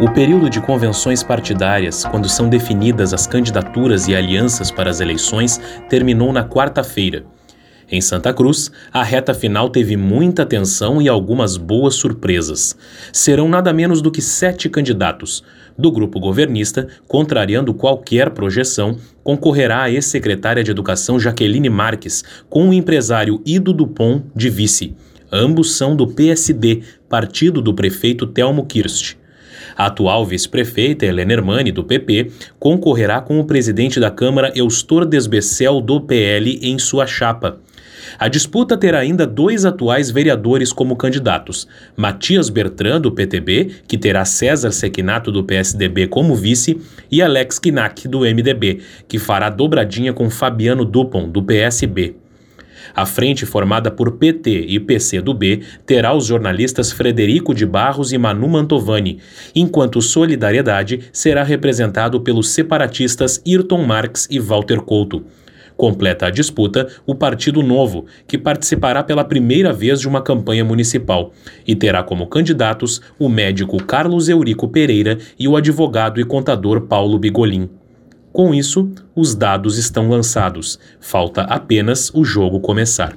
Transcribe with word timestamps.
O 0.00 0.10
período 0.10 0.50
de 0.50 0.60
convenções 0.60 1.22
partidárias, 1.22 2.04
quando 2.04 2.28
são 2.28 2.48
definidas 2.48 3.14
as 3.14 3.28
candidaturas 3.28 4.08
e 4.08 4.14
alianças 4.14 4.68
para 4.68 4.90
as 4.90 4.98
eleições, 5.00 5.60
terminou 5.88 6.32
na 6.32 6.44
quarta-feira. 6.44 7.24
Em 7.88 8.00
Santa 8.00 8.34
Cruz, 8.34 8.72
a 8.92 9.04
reta 9.04 9.32
final 9.32 9.70
teve 9.70 9.96
muita 9.96 10.44
tensão 10.44 11.00
e 11.00 11.08
algumas 11.08 11.56
boas 11.56 11.94
surpresas. 11.94 12.76
Serão 13.12 13.48
nada 13.48 13.72
menos 13.72 14.02
do 14.02 14.10
que 14.10 14.20
sete 14.20 14.68
candidatos. 14.68 15.44
Do 15.78 15.92
grupo 15.92 16.18
governista, 16.18 16.88
contrariando 17.06 17.72
qualquer 17.72 18.30
projeção, 18.30 18.96
concorrerá 19.22 19.84
a 19.84 19.90
ex-secretária 19.92 20.64
de 20.64 20.72
Educação 20.72 21.20
Jaqueline 21.20 21.70
Marques, 21.70 22.24
com 22.50 22.68
o 22.68 22.74
empresário 22.74 23.40
Ido 23.46 23.72
Dupont 23.72 24.24
de 24.34 24.50
vice. 24.50 24.96
Ambos 25.30 25.76
são 25.76 25.94
do 25.94 26.08
PSD, 26.08 26.82
partido 27.08 27.62
do 27.62 27.72
prefeito 27.72 28.26
Telmo 28.26 28.66
Kirst. 28.66 29.22
A 29.76 29.86
atual 29.86 30.24
vice-prefeita, 30.24 31.04
Helena 31.06 31.32
Hermani, 31.32 31.72
do 31.72 31.84
PP, 31.84 32.30
concorrerá 32.58 33.20
com 33.20 33.38
o 33.38 33.44
presidente 33.44 33.98
da 33.98 34.10
Câmara, 34.10 34.52
Eustor 34.54 35.04
Desbecel, 35.04 35.80
do 35.80 36.00
PL, 36.00 36.60
em 36.62 36.78
sua 36.78 37.06
chapa. 37.06 37.60
A 38.18 38.28
disputa 38.28 38.76
terá 38.76 38.98
ainda 38.98 39.26
dois 39.26 39.64
atuais 39.64 40.10
vereadores 40.10 40.72
como 40.72 40.96
candidatos: 40.96 41.66
Matias 41.96 42.48
Bertrand, 42.48 43.00
do 43.00 43.12
PTB, 43.12 43.70
que 43.88 43.98
terá 43.98 44.24
César 44.24 44.72
Sequinato, 44.72 45.32
do 45.32 45.42
PSDB, 45.42 46.06
como 46.06 46.34
vice, 46.34 46.80
e 47.10 47.22
Alex 47.22 47.58
Kinak, 47.58 48.06
do 48.06 48.20
MDB, 48.20 48.80
que 49.08 49.18
fará 49.18 49.48
dobradinha 49.50 50.12
com 50.12 50.30
Fabiano 50.30 50.84
Dupont, 50.84 51.30
do 51.30 51.42
PSB. 51.42 52.16
A 52.94 53.04
frente, 53.04 53.44
formada 53.44 53.90
por 53.90 54.12
PT 54.12 54.66
e 54.68 54.78
PC 54.78 55.20
do 55.20 55.34
B, 55.34 55.62
terá 55.84 56.14
os 56.14 56.26
jornalistas 56.26 56.92
Frederico 56.92 57.52
de 57.52 57.66
Barros 57.66 58.12
e 58.12 58.18
Manu 58.18 58.46
Mantovani, 58.48 59.18
enquanto 59.54 60.00
Solidariedade 60.00 61.00
será 61.12 61.42
representado 61.42 62.20
pelos 62.20 62.50
separatistas 62.50 63.42
Ayrton 63.44 63.84
Marx 63.84 64.28
e 64.30 64.38
Walter 64.38 64.80
Couto. 64.80 65.24
Completa 65.76 66.26
a 66.26 66.30
disputa 66.30 66.86
o 67.04 67.16
Partido 67.16 67.60
Novo, 67.60 68.06
que 68.28 68.38
participará 68.38 69.02
pela 69.02 69.24
primeira 69.24 69.72
vez 69.72 69.98
de 69.98 70.06
uma 70.06 70.22
campanha 70.22 70.64
municipal 70.64 71.32
e 71.66 71.74
terá 71.74 72.00
como 72.02 72.28
candidatos 72.28 73.00
o 73.18 73.28
médico 73.28 73.82
Carlos 73.82 74.28
Eurico 74.28 74.68
Pereira 74.68 75.18
e 75.36 75.48
o 75.48 75.56
advogado 75.56 76.20
e 76.20 76.24
contador 76.24 76.82
Paulo 76.82 77.18
Bigolin. 77.18 77.68
Com 78.34 78.52
isso, 78.52 78.90
os 79.14 79.32
dados 79.32 79.78
estão 79.78 80.08
lançados, 80.08 80.76
falta 80.98 81.42
apenas 81.42 82.10
o 82.12 82.24
jogo 82.24 82.58
começar. 82.58 83.16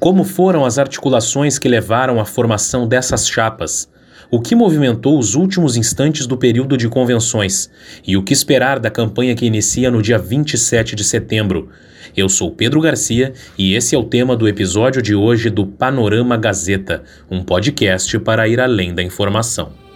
Como 0.00 0.24
foram 0.24 0.64
as 0.64 0.78
articulações 0.80 1.60
que 1.60 1.68
levaram 1.68 2.18
à 2.18 2.24
formação 2.24 2.84
dessas 2.84 3.28
chapas? 3.28 3.88
O 4.32 4.40
que 4.40 4.56
movimentou 4.56 5.16
os 5.16 5.36
últimos 5.36 5.76
instantes 5.76 6.26
do 6.26 6.36
período 6.36 6.76
de 6.76 6.88
convenções? 6.88 7.70
E 8.04 8.16
o 8.16 8.22
que 8.24 8.32
esperar 8.32 8.80
da 8.80 8.90
campanha 8.90 9.36
que 9.36 9.46
inicia 9.46 9.92
no 9.92 10.02
dia 10.02 10.18
27 10.18 10.96
de 10.96 11.04
setembro? 11.04 11.68
Eu 12.16 12.28
sou 12.28 12.50
Pedro 12.50 12.80
Garcia 12.80 13.34
e 13.56 13.76
esse 13.76 13.94
é 13.94 13.98
o 13.98 14.02
tema 14.02 14.34
do 14.36 14.48
episódio 14.48 15.00
de 15.00 15.14
hoje 15.14 15.50
do 15.50 15.68
Panorama 15.68 16.36
Gazeta, 16.36 17.04
um 17.30 17.44
podcast 17.44 18.18
para 18.18 18.48
ir 18.48 18.58
além 18.58 18.92
da 18.92 19.04
informação. 19.04 19.87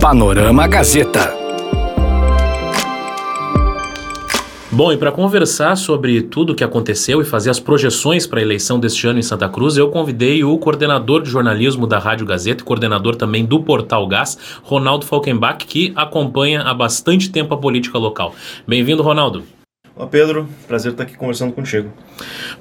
Panorama 0.00 0.66
Gazeta. 0.66 1.30
Bom, 4.72 4.90
e 4.90 4.96
para 4.96 5.12
conversar 5.12 5.76
sobre 5.76 6.22
tudo 6.22 6.54
o 6.54 6.56
que 6.56 6.64
aconteceu 6.64 7.20
e 7.20 7.24
fazer 7.24 7.50
as 7.50 7.60
projeções 7.60 8.26
para 8.26 8.40
a 8.40 8.42
eleição 8.42 8.80
deste 8.80 9.06
ano 9.06 9.18
em 9.18 9.22
Santa 9.22 9.46
Cruz, 9.46 9.76
eu 9.76 9.90
convidei 9.90 10.42
o 10.42 10.56
coordenador 10.56 11.20
de 11.20 11.28
jornalismo 11.28 11.86
da 11.86 11.98
Rádio 11.98 12.24
Gazeta 12.24 12.62
e 12.62 12.64
coordenador 12.64 13.14
também 13.14 13.44
do 13.44 13.62
Portal 13.62 14.06
Gás, 14.06 14.38
Ronaldo 14.62 15.04
Falkenbach, 15.04 15.66
que 15.66 15.92
acompanha 15.94 16.62
há 16.62 16.72
bastante 16.72 17.30
tempo 17.30 17.52
a 17.52 17.58
política 17.58 17.98
local. 17.98 18.34
Bem-vindo, 18.66 19.02
Ronaldo. 19.02 19.59
Olá, 20.00 20.08
Pedro. 20.08 20.48
Prazer 20.66 20.92
estar 20.92 21.02
aqui 21.02 21.14
conversando 21.14 21.52
contigo. 21.52 21.90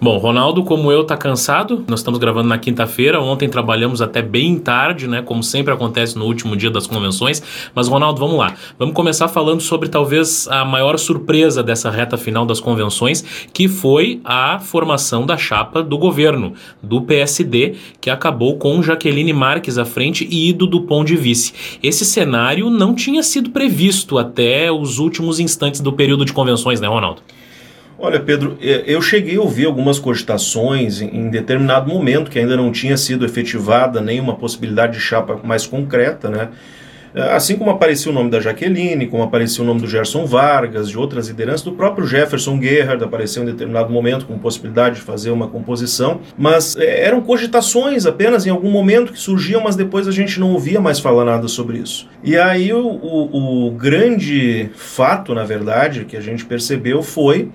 Bom, 0.01 0.17
Ronaldo, 0.17 0.61
como 0.65 0.91
eu, 0.91 1.05
tá 1.05 1.15
cansado. 1.15 1.85
Nós 1.87 2.01
estamos 2.01 2.19
gravando 2.19 2.49
na 2.49 2.57
quinta-feira. 2.57 3.21
Ontem 3.21 3.47
trabalhamos 3.47 4.01
até 4.01 4.21
bem 4.21 4.59
tarde, 4.59 5.07
né? 5.07 5.21
Como 5.21 5.41
sempre 5.41 5.73
acontece 5.73 6.17
no 6.17 6.25
último 6.25 6.53
dia 6.57 6.69
das 6.69 6.85
convenções. 6.85 7.41
Mas, 7.73 7.87
Ronaldo, 7.87 8.19
vamos 8.19 8.37
lá. 8.37 8.53
Vamos 8.77 8.93
começar 8.93 9.29
falando 9.29 9.61
sobre 9.61 9.87
talvez 9.87 10.49
a 10.49 10.65
maior 10.65 10.99
surpresa 10.99 11.63
dessa 11.63 11.89
reta 11.89 12.17
final 12.17 12.45
das 12.45 12.59
convenções, 12.59 13.23
que 13.53 13.69
foi 13.69 14.19
a 14.25 14.59
formação 14.59 15.25
da 15.25 15.37
chapa 15.37 15.81
do 15.81 15.97
governo, 15.97 16.55
do 16.83 17.03
PSD, 17.03 17.75
que 18.01 18.09
acabou 18.09 18.57
com 18.57 18.83
Jaqueline 18.83 19.31
Marques 19.31 19.77
à 19.77 19.85
frente 19.85 20.27
e 20.29 20.49
Ido 20.49 20.67
Dupont 20.67 21.07
de 21.07 21.15
vice. 21.15 21.53
Esse 21.81 22.03
cenário 22.03 22.69
não 22.69 22.93
tinha 22.93 23.23
sido 23.23 23.51
previsto 23.51 24.17
até 24.17 24.69
os 24.69 24.99
últimos 24.99 25.39
instantes 25.39 25.79
do 25.79 25.93
período 25.93 26.25
de 26.25 26.33
convenções, 26.33 26.81
né, 26.81 26.87
Ronaldo? 26.89 27.28
Olha, 28.01 28.19
Pedro, 28.19 28.57
é, 28.61 28.83
eu 28.87 29.01
cheguei 29.01 29.35
a 29.35 29.41
ouvir 29.41 29.65
algumas 29.65 29.99
cogitações 29.99 31.01
em 31.01 31.29
determinado 31.29 31.89
momento 31.89 32.31
que 32.31 32.39
ainda 32.39 32.55
não 32.55 32.71
tinha 32.71 32.95
sido 32.95 33.25
efetivada 33.25 33.99
nenhuma 33.99 34.35
possibilidade 34.35 34.93
de 34.93 34.99
chapa 35.01 35.37
mais 35.43 35.67
concreta, 35.67 36.29
né? 36.29 36.49
É, 37.13 37.33
assim 37.33 37.57
como 37.57 37.71
apareceu 37.71 38.11
o 38.11 38.15
nome 38.15 38.29
da 38.29 38.39
Jaqueline, 38.39 39.07
como 39.07 39.23
apareceu 39.23 39.63
o 39.63 39.67
nome 39.67 39.81
do 39.81 39.87
Gerson 39.87 40.25
Vargas, 40.25 40.87
de 40.87 40.97
outras 40.97 41.27
lideranças, 41.27 41.63
do 41.63 41.71
próprio 41.71 42.05
Jefferson 42.05 42.61
Gerhard 42.61 43.03
apareceu 43.03 43.43
em 43.43 43.47
determinado 43.47 43.91
momento 43.91 44.25
com 44.25 44.37
possibilidade 44.37 44.97
de 44.97 45.01
fazer 45.01 45.31
uma 45.31 45.47
composição, 45.47 46.21
mas 46.37 46.77
é, 46.77 47.05
eram 47.05 47.19
cogitações 47.19 48.05
apenas 48.05 48.45
em 48.45 48.49
algum 48.49 48.69
momento 48.69 49.11
que 49.11 49.19
surgiam, 49.19 49.61
mas 49.61 49.75
depois 49.75 50.07
a 50.07 50.11
gente 50.11 50.39
não 50.39 50.53
ouvia 50.53 50.79
mais 50.79 50.99
falar 50.99 51.25
nada 51.25 51.49
sobre 51.49 51.79
isso. 51.79 52.07
E 52.23 52.37
aí 52.37 52.71
o, 52.71 52.85
o, 52.87 53.67
o 53.67 53.71
grande 53.71 54.69
fato, 54.75 55.33
na 55.33 55.43
verdade, 55.43 56.05
que 56.05 56.15
a 56.15 56.21
gente 56.21 56.45
percebeu 56.45 57.01
foi 57.01 57.49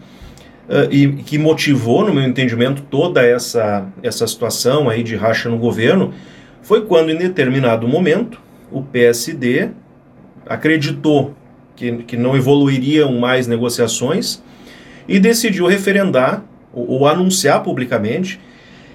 Uh, 0.68 0.90
e 0.90 1.12
que 1.24 1.36
motivou, 1.36 2.06
no 2.06 2.14
meu 2.14 2.22
entendimento, 2.22 2.82
toda 2.82 3.22
essa, 3.22 3.86
essa 4.02 4.26
situação 4.26 4.88
aí 4.88 5.02
de 5.02 5.14
racha 5.14 5.48
no 5.48 5.58
governo, 5.58 6.14
foi 6.62 6.86
quando, 6.86 7.10
em 7.10 7.16
determinado 7.16 7.86
momento, 7.86 8.40
o 8.72 8.82
PSD 8.82 9.68
acreditou 10.46 11.34
que, 11.76 11.92
que 12.04 12.16
não 12.16 12.36
evoluiriam 12.36 13.12
mais 13.18 13.46
negociações 13.46 14.42
e 15.06 15.18
decidiu 15.18 15.66
referendar 15.66 16.42
ou, 16.72 16.90
ou 16.90 17.06
anunciar 17.06 17.62
publicamente 17.62 18.40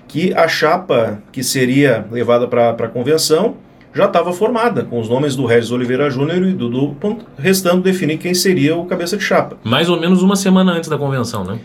que 0.08 0.34
a 0.34 0.48
chapa 0.48 1.22
que 1.32 1.44
seria 1.44 2.06
levada 2.12 2.48
para 2.48 2.72
a 2.72 2.88
convenção 2.88 3.58
já 3.94 4.06
estava 4.06 4.32
formada, 4.32 4.84
com 4.84 5.00
os 5.00 5.10
nomes 5.10 5.36
do 5.36 5.46
Regis 5.46 5.72
Oliveira 5.72 6.10
Júnior 6.10 6.44
e 6.44 6.54
do 6.54 6.70
Dupont, 6.70 7.26
restando 7.38 7.82
definir 7.82 8.18
quem 8.18 8.34
seria 8.34 8.76
o 8.76 8.86
cabeça 8.86 9.18
de 9.18 9.24
chapa. 9.24 9.58
Mais 9.64 9.90
ou 9.90 10.00
menos 10.00 10.22
uma 10.22 10.36
semana 10.36 10.74
antes 10.74 10.90
da 10.90 10.98
convenção, 10.98 11.44
né? 11.44 11.60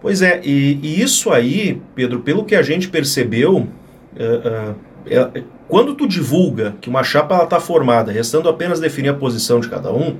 Pois 0.00 0.20
é, 0.20 0.40
e, 0.44 0.78
e 0.82 1.00
isso 1.00 1.30
aí, 1.30 1.80
Pedro, 1.94 2.20
pelo 2.20 2.44
que 2.44 2.54
a 2.54 2.62
gente 2.62 2.88
percebeu, 2.88 3.58
uh, 3.58 4.74
é, 5.06 5.42
quando 5.68 5.94
tu 5.94 6.06
divulga 6.06 6.74
que 6.80 6.90
uma 6.90 7.02
chapa 7.02 7.42
está 7.42 7.58
formada, 7.58 8.12
restando 8.12 8.48
apenas 8.48 8.80
definir 8.80 9.08
a 9.08 9.14
posição 9.14 9.60
de 9.60 9.68
cada 9.68 9.92
um, 9.92 10.16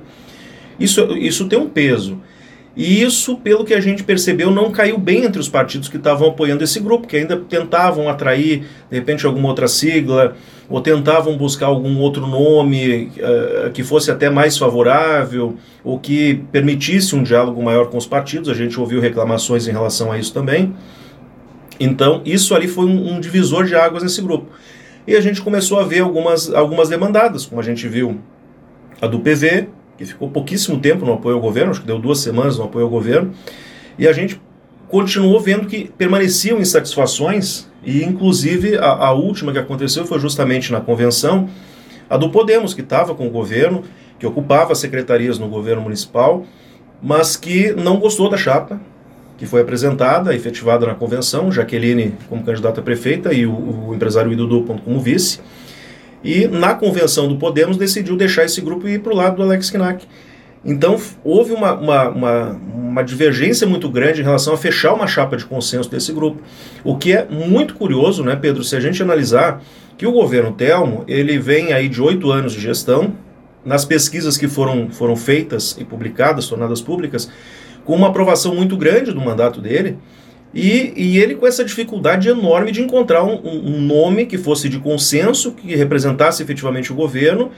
isso, 0.79 1.01
isso 1.17 1.47
tem 1.47 1.59
um 1.59 1.69
peso. 1.69 2.19
E 2.75 3.03
isso, 3.03 3.37
pelo 3.37 3.63
que 3.63 3.73
a 3.73 3.79
gente 3.79 4.03
percebeu, 4.03 4.49
não 4.49 4.71
caiu 4.71 4.97
bem 4.97 5.25
entre 5.25 5.39
os 5.39 5.47
partidos 5.47 5.87
que 5.87 5.97
estavam 5.97 6.29
apoiando 6.29 6.63
esse 6.63 6.79
grupo, 6.79 7.07
que 7.07 7.15
ainda 7.15 7.37
tentavam 7.37 8.09
atrair, 8.09 8.65
de 8.89 8.97
repente, 8.97 9.25
alguma 9.27 9.49
outra 9.49 9.67
sigla, 9.67 10.35
ou 10.73 10.81
tentavam 10.81 11.37
buscar 11.37 11.67
algum 11.67 11.99
outro 11.99 12.25
nome 12.25 13.11
uh, 13.19 13.69
que 13.69 13.83
fosse 13.83 14.09
até 14.09 14.27
mais 14.27 14.57
favorável, 14.57 15.55
ou 15.83 15.99
que 15.99 16.41
permitisse 16.51 17.15
um 17.15 17.21
diálogo 17.21 17.61
maior 17.61 17.91
com 17.91 17.97
os 17.97 18.07
partidos. 18.07 18.49
A 18.49 18.55
gente 18.55 18.79
ouviu 18.79 18.99
reclamações 18.99 19.67
em 19.67 19.71
relação 19.71 20.11
a 20.11 20.17
isso 20.17 20.33
também. 20.33 20.73
Então, 21.79 22.23
isso 22.25 22.55
ali 22.55 22.67
foi 22.67 22.85
um, 22.85 23.13
um 23.13 23.19
divisor 23.19 23.65
de 23.65 23.75
águas 23.75 24.01
nesse 24.01 24.19
grupo. 24.19 24.47
E 25.05 25.15
a 25.15 25.21
gente 25.21 25.43
começou 25.43 25.79
a 25.79 25.83
ver 25.83 25.99
algumas, 25.99 26.51
algumas 26.51 26.89
demandadas, 26.89 27.45
como 27.45 27.61
a 27.61 27.63
gente 27.63 27.87
viu 27.87 28.19
a 28.99 29.05
do 29.05 29.19
PV, 29.19 29.67
que 29.95 30.05
ficou 30.05 30.27
pouquíssimo 30.31 30.79
tempo 30.79 31.05
no 31.05 31.13
apoio 31.13 31.35
ao 31.35 31.41
governo, 31.41 31.69
acho 31.69 31.81
que 31.81 31.87
deu 31.87 31.99
duas 31.99 32.17
semanas 32.17 32.57
no 32.57 32.63
apoio 32.63 32.85
ao 32.85 32.89
governo, 32.89 33.31
e 33.95 34.07
a 34.07 34.11
gente 34.11 34.41
continuou 34.87 35.39
vendo 35.39 35.67
que 35.67 35.91
permaneciam 35.97 36.59
insatisfações, 36.59 37.67
e 37.83 38.03
inclusive 38.03 38.77
a, 38.77 39.07
a 39.07 39.11
última 39.11 39.51
que 39.51 39.59
aconteceu 39.59 40.05
foi 40.05 40.19
justamente 40.19 40.71
na 40.71 40.81
convenção, 40.81 41.49
a 42.09 42.17
do 42.17 42.29
Podemos, 42.29 42.73
que 42.73 42.81
estava 42.81 43.15
com 43.15 43.27
o 43.27 43.29
governo, 43.29 43.83
que 44.19 44.25
ocupava 44.25 44.75
secretarias 44.75 45.39
no 45.39 45.47
governo 45.47 45.81
municipal, 45.81 46.45
mas 47.01 47.35
que 47.35 47.73
não 47.73 47.97
gostou 47.97 48.29
da 48.29 48.37
chapa 48.37 48.79
que 49.37 49.45
foi 49.45 49.61
apresentada, 49.61 50.33
efetivada 50.33 50.85
na 50.85 50.95
convenção, 50.95 51.51
Jaqueline 51.51 52.13
como 52.29 52.43
candidata 52.43 52.79
a 52.79 52.83
prefeita 52.83 53.33
e 53.33 53.45
o, 53.45 53.89
o 53.89 53.95
empresário 53.95 54.31
Ido 54.31 54.47
Dupont 54.47 54.81
como 54.81 55.01
vice. 55.01 55.39
E 56.23 56.47
na 56.47 56.73
convenção 56.73 57.27
do 57.27 57.37
Podemos 57.37 57.75
decidiu 57.75 58.15
deixar 58.15 58.45
esse 58.45 58.61
grupo 58.61 58.87
e 58.87 58.93
ir 58.93 58.99
para 58.99 59.11
o 59.11 59.15
lado 59.15 59.35
do 59.37 59.43
Alex 59.43 59.69
Knack. 59.69 60.05
Então 60.65 60.97
houve 61.23 61.51
uma, 61.51 61.73
uma, 61.73 62.09
uma, 62.09 62.49
uma 62.73 63.03
divergência 63.03 63.67
muito 63.67 63.89
grande 63.89 64.21
em 64.21 64.23
relação 64.23 64.53
a 64.53 64.57
fechar 64.57 64.93
uma 64.93 65.07
chapa 65.07 65.35
de 65.35 65.45
consenso 65.45 65.89
desse 65.89 66.13
grupo. 66.13 66.41
O 66.83 66.97
que 66.97 67.11
é 67.11 67.25
muito 67.29 67.75
curioso, 67.75 68.23
né, 68.23 68.35
Pedro, 68.35 68.63
se 68.63 68.75
a 68.75 68.79
gente 68.79 69.01
analisar 69.01 69.61
que 69.97 70.07
o 70.07 70.11
governo 70.11 70.53
Telmo, 70.53 71.03
ele 71.07 71.37
vem 71.37 71.73
aí 71.73 71.89
de 71.89 72.01
oito 72.01 72.31
anos 72.31 72.53
de 72.53 72.61
gestão, 72.61 73.13
nas 73.65 73.85
pesquisas 73.85 74.37
que 74.37 74.47
foram, 74.47 74.89
foram 74.89 75.15
feitas 75.15 75.77
e 75.79 75.85
publicadas, 75.85 76.47
tornadas 76.47 76.81
públicas, 76.81 77.29
com 77.85 77.95
uma 77.95 78.07
aprovação 78.07 78.55
muito 78.55 78.75
grande 78.75 79.11
do 79.11 79.21
mandato 79.21 79.61
dele, 79.61 79.97
e, 80.53 80.93
e 80.95 81.17
ele 81.17 81.35
com 81.35 81.47
essa 81.47 81.63
dificuldade 81.63 82.29
enorme 82.29 82.71
de 82.71 82.81
encontrar 82.81 83.23
um, 83.23 83.39
um 83.43 83.81
nome 83.81 84.25
que 84.25 84.37
fosse 84.37 84.69
de 84.69 84.79
consenso, 84.79 85.53
que 85.53 85.75
representasse 85.75 86.43
efetivamente 86.43 86.91
o 86.91 86.95
governo 86.95 87.51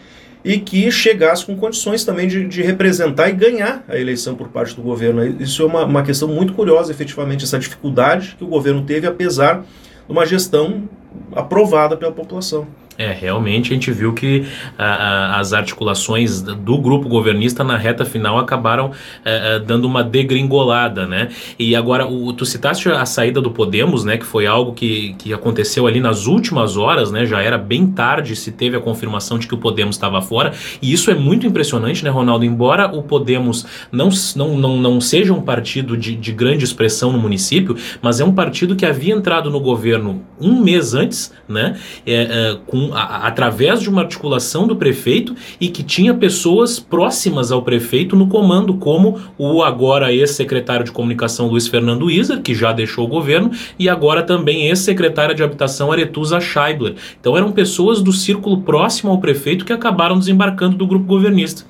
e 0.46 0.60
que 0.60 0.92
chegasse 0.92 1.44
com 1.44 1.58
condições 1.58 2.06
também 2.06 2.28
de, 2.28 2.46
de, 2.48 2.62
representar 2.62 3.30
e 3.30 3.32
ganhar 3.32 3.84
a 3.88 3.98
eleição 3.98 4.36
por 4.36 4.50
parte 4.50 4.76
do 4.76 4.82
governo. 4.84 5.26
Isso 5.42 5.64
é 5.64 5.66
uma, 5.66 5.84
uma 5.84 6.04
questão 6.04 6.28
muito 6.28 6.54
curiosa, 6.54 6.92
efetivamente, 6.92 7.44
essa 7.44 7.58
dificuldade 7.58 8.36
que 8.38 8.44
o 8.44 8.48
governo 8.48 8.84
teve, 8.84 9.08
apesar 9.08 9.62
de 9.62 9.66
uma 10.08 10.24
gestão 10.24 10.88
aprovada 11.34 11.98
pela 11.98 12.12
população. 12.12 12.68
É, 12.98 13.12
realmente 13.12 13.72
a 13.72 13.74
gente 13.74 13.92
viu 13.92 14.14
que 14.14 14.46
a, 14.78 14.86
a, 14.86 15.40
as 15.40 15.52
articulações 15.52 16.42
do 16.42 16.78
grupo 16.78 17.10
governista 17.10 17.64
na 17.64 17.76
reta 17.76 18.06
final 18.06 18.40
acabaram 18.40 18.92
a, 19.24 19.30
é, 19.30 19.56
é, 19.56 19.60
dando 19.60 19.86
uma 19.86 20.04
degringolada, 20.04 21.06
né? 21.06 21.30
E 21.60 21.76
agora, 21.76 22.08
o, 22.08 22.32
tu 22.32 22.46
citaste 22.46 22.90
a 22.90 23.06
saída 23.06 23.42
do 23.42 23.52
Podemos, 23.52 24.06
né? 24.06 24.18
Que 24.18 24.26
foi 24.26 24.48
algo 24.48 24.74
que, 24.74 25.14
que 25.20 25.34
aconteceu 25.34 25.88
ali 25.88 26.00
nas 26.00 26.26
últimas 26.26 26.78
horas, 26.78 27.12
né? 27.12 27.26
Já 27.26 27.42
era 27.42 27.58
bem 27.58 27.88
tarde 27.88 28.36
se 28.36 28.52
teve 28.52 28.78
a 28.78 28.80
confirmação 28.80 29.38
de 29.38 29.48
que 29.48 29.54
o 29.54 29.58
Podemos 29.58 29.96
estava 29.96 30.22
fora. 30.22 30.54
E 30.82 30.94
isso 30.94 31.12
é 31.12 31.16
muito 31.16 31.46
impressionante, 31.46 32.04
né, 32.04 32.10
Ronaldo? 32.10 32.46
Embora 32.46 32.88
o 32.88 33.04
Podemos 33.04 33.66
não, 33.92 34.10
não, 34.36 34.58
não, 34.58 34.78
não 34.78 35.02
seja 35.02 35.34
um 35.34 35.42
partido 35.42 35.98
de, 35.98 36.16
de 36.16 36.32
grande 36.32 36.64
expressão 36.64 37.12
no 37.12 37.18
município, 37.18 37.76
mas 38.02 38.20
é 38.22 38.26
um 38.26 38.34
partido 38.34 38.76
que 38.76 38.86
havia 38.86 39.14
entrado 39.14 39.50
no 39.50 39.60
governo 39.60 40.24
um 40.40 40.62
mês 40.62 40.94
antes, 40.94 41.34
né? 41.48 41.78
É, 42.06 42.14
é, 42.16 42.58
com 42.66 42.85
a, 42.94 43.28
através 43.28 43.82
de 43.82 43.90
uma 43.90 44.02
articulação 44.02 44.68
do 44.68 44.76
prefeito 44.76 45.36
e 45.60 45.70
que 45.70 45.84
tinha 45.84 46.14
pessoas 46.14 46.80
próximas 46.80 47.52
ao 47.52 47.62
prefeito 47.62 48.16
no 48.16 48.28
comando, 48.28 48.76
como 48.76 49.20
o 49.38 49.64
agora 49.64 50.14
ex-secretário 50.14 50.86
de 50.86 50.92
comunicação 50.92 51.48
Luiz 51.48 51.68
Fernando 51.68 52.10
Iser, 52.10 52.42
que 52.42 52.54
já 52.54 52.72
deixou 52.72 53.06
o 53.06 53.10
governo, 53.10 53.52
e 53.78 53.90
agora 53.90 54.24
também 54.24 54.68
ex-secretária 54.68 55.36
de 55.36 55.44
habitação 55.44 55.92
Aretusa 55.92 56.40
Scheibler. 56.40 56.96
Então 57.20 57.36
eram 57.38 57.52
pessoas 57.52 58.02
do 58.02 58.12
círculo 58.12 58.62
próximo 58.62 59.12
ao 59.12 59.20
prefeito 59.20 59.66
que 59.66 59.74
acabaram 59.74 60.20
desembarcando 60.20 60.76
do 60.76 60.88
grupo 60.88 61.06
governista. 61.06 61.64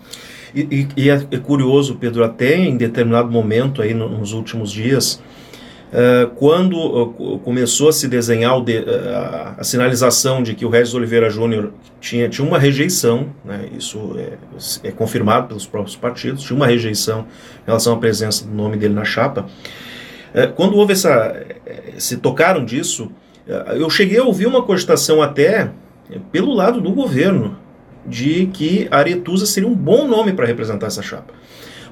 E, 0.55 0.61
e, 0.61 1.03
e 1.03 1.09
é, 1.09 1.21
é, 1.31 1.37
curioso, 1.37 1.95
Pedro, 1.95 2.23
até 2.23 2.57
em 2.57 2.77
determinado 2.77 3.29
momento 3.29 3.81
aí 3.81 3.93
nos 3.93 4.31
últimos 4.31 4.71
dias, 4.71 5.21
quando 6.35 6.75
uh, 6.77 7.39
começou 7.39 7.87
a 7.87 7.93
se 7.93 8.07
desenhar 8.07 8.59
de, 8.61 8.79
uh, 8.79 9.55
a 9.57 9.63
sinalização 9.63 10.43
de 10.43 10.53
que 10.53 10.65
o 10.65 10.69
Regis 10.69 10.93
Oliveira 10.93 11.29
Júnior 11.29 11.71
tinha, 12.01 12.27
tinha 12.27 12.45
uma 12.45 12.59
rejeição, 12.59 13.29
né, 13.45 13.69
isso 13.77 14.13
é, 14.17 14.89
é, 14.89 14.91
confirmado 14.91 15.47
pelos 15.47 15.65
próprios 15.65 15.95
partidos, 15.95 16.43
tinha 16.43 16.55
uma 16.55 16.67
rejeição 16.67 17.21
em 17.63 17.67
relação 17.67 17.93
à 17.93 17.97
presença 17.97 18.45
do 18.45 18.53
nome 18.53 18.75
dele 18.75 18.93
na 18.93 19.05
chapa. 19.05 19.45
quando 20.55 20.75
houve 20.75 20.91
essa. 20.91 21.45
se 21.97 22.17
tocaram 22.17 22.65
disso, 22.65 23.09
eu 23.77 23.89
cheguei 23.89 24.19
a 24.19 24.23
ouvir 24.23 24.47
uma 24.47 24.63
cogitação 24.63 25.21
até 25.21 25.71
pelo 26.31 26.53
lado 26.53 26.81
do 26.81 26.91
governo 26.91 27.57
de 28.05 28.47
que 28.47 28.87
Aretusa 28.91 29.45
seria 29.45 29.69
um 29.69 29.75
bom 29.75 30.07
nome 30.07 30.33
para 30.33 30.45
representar 30.45 30.87
essa 30.87 31.01
chapa. 31.01 31.33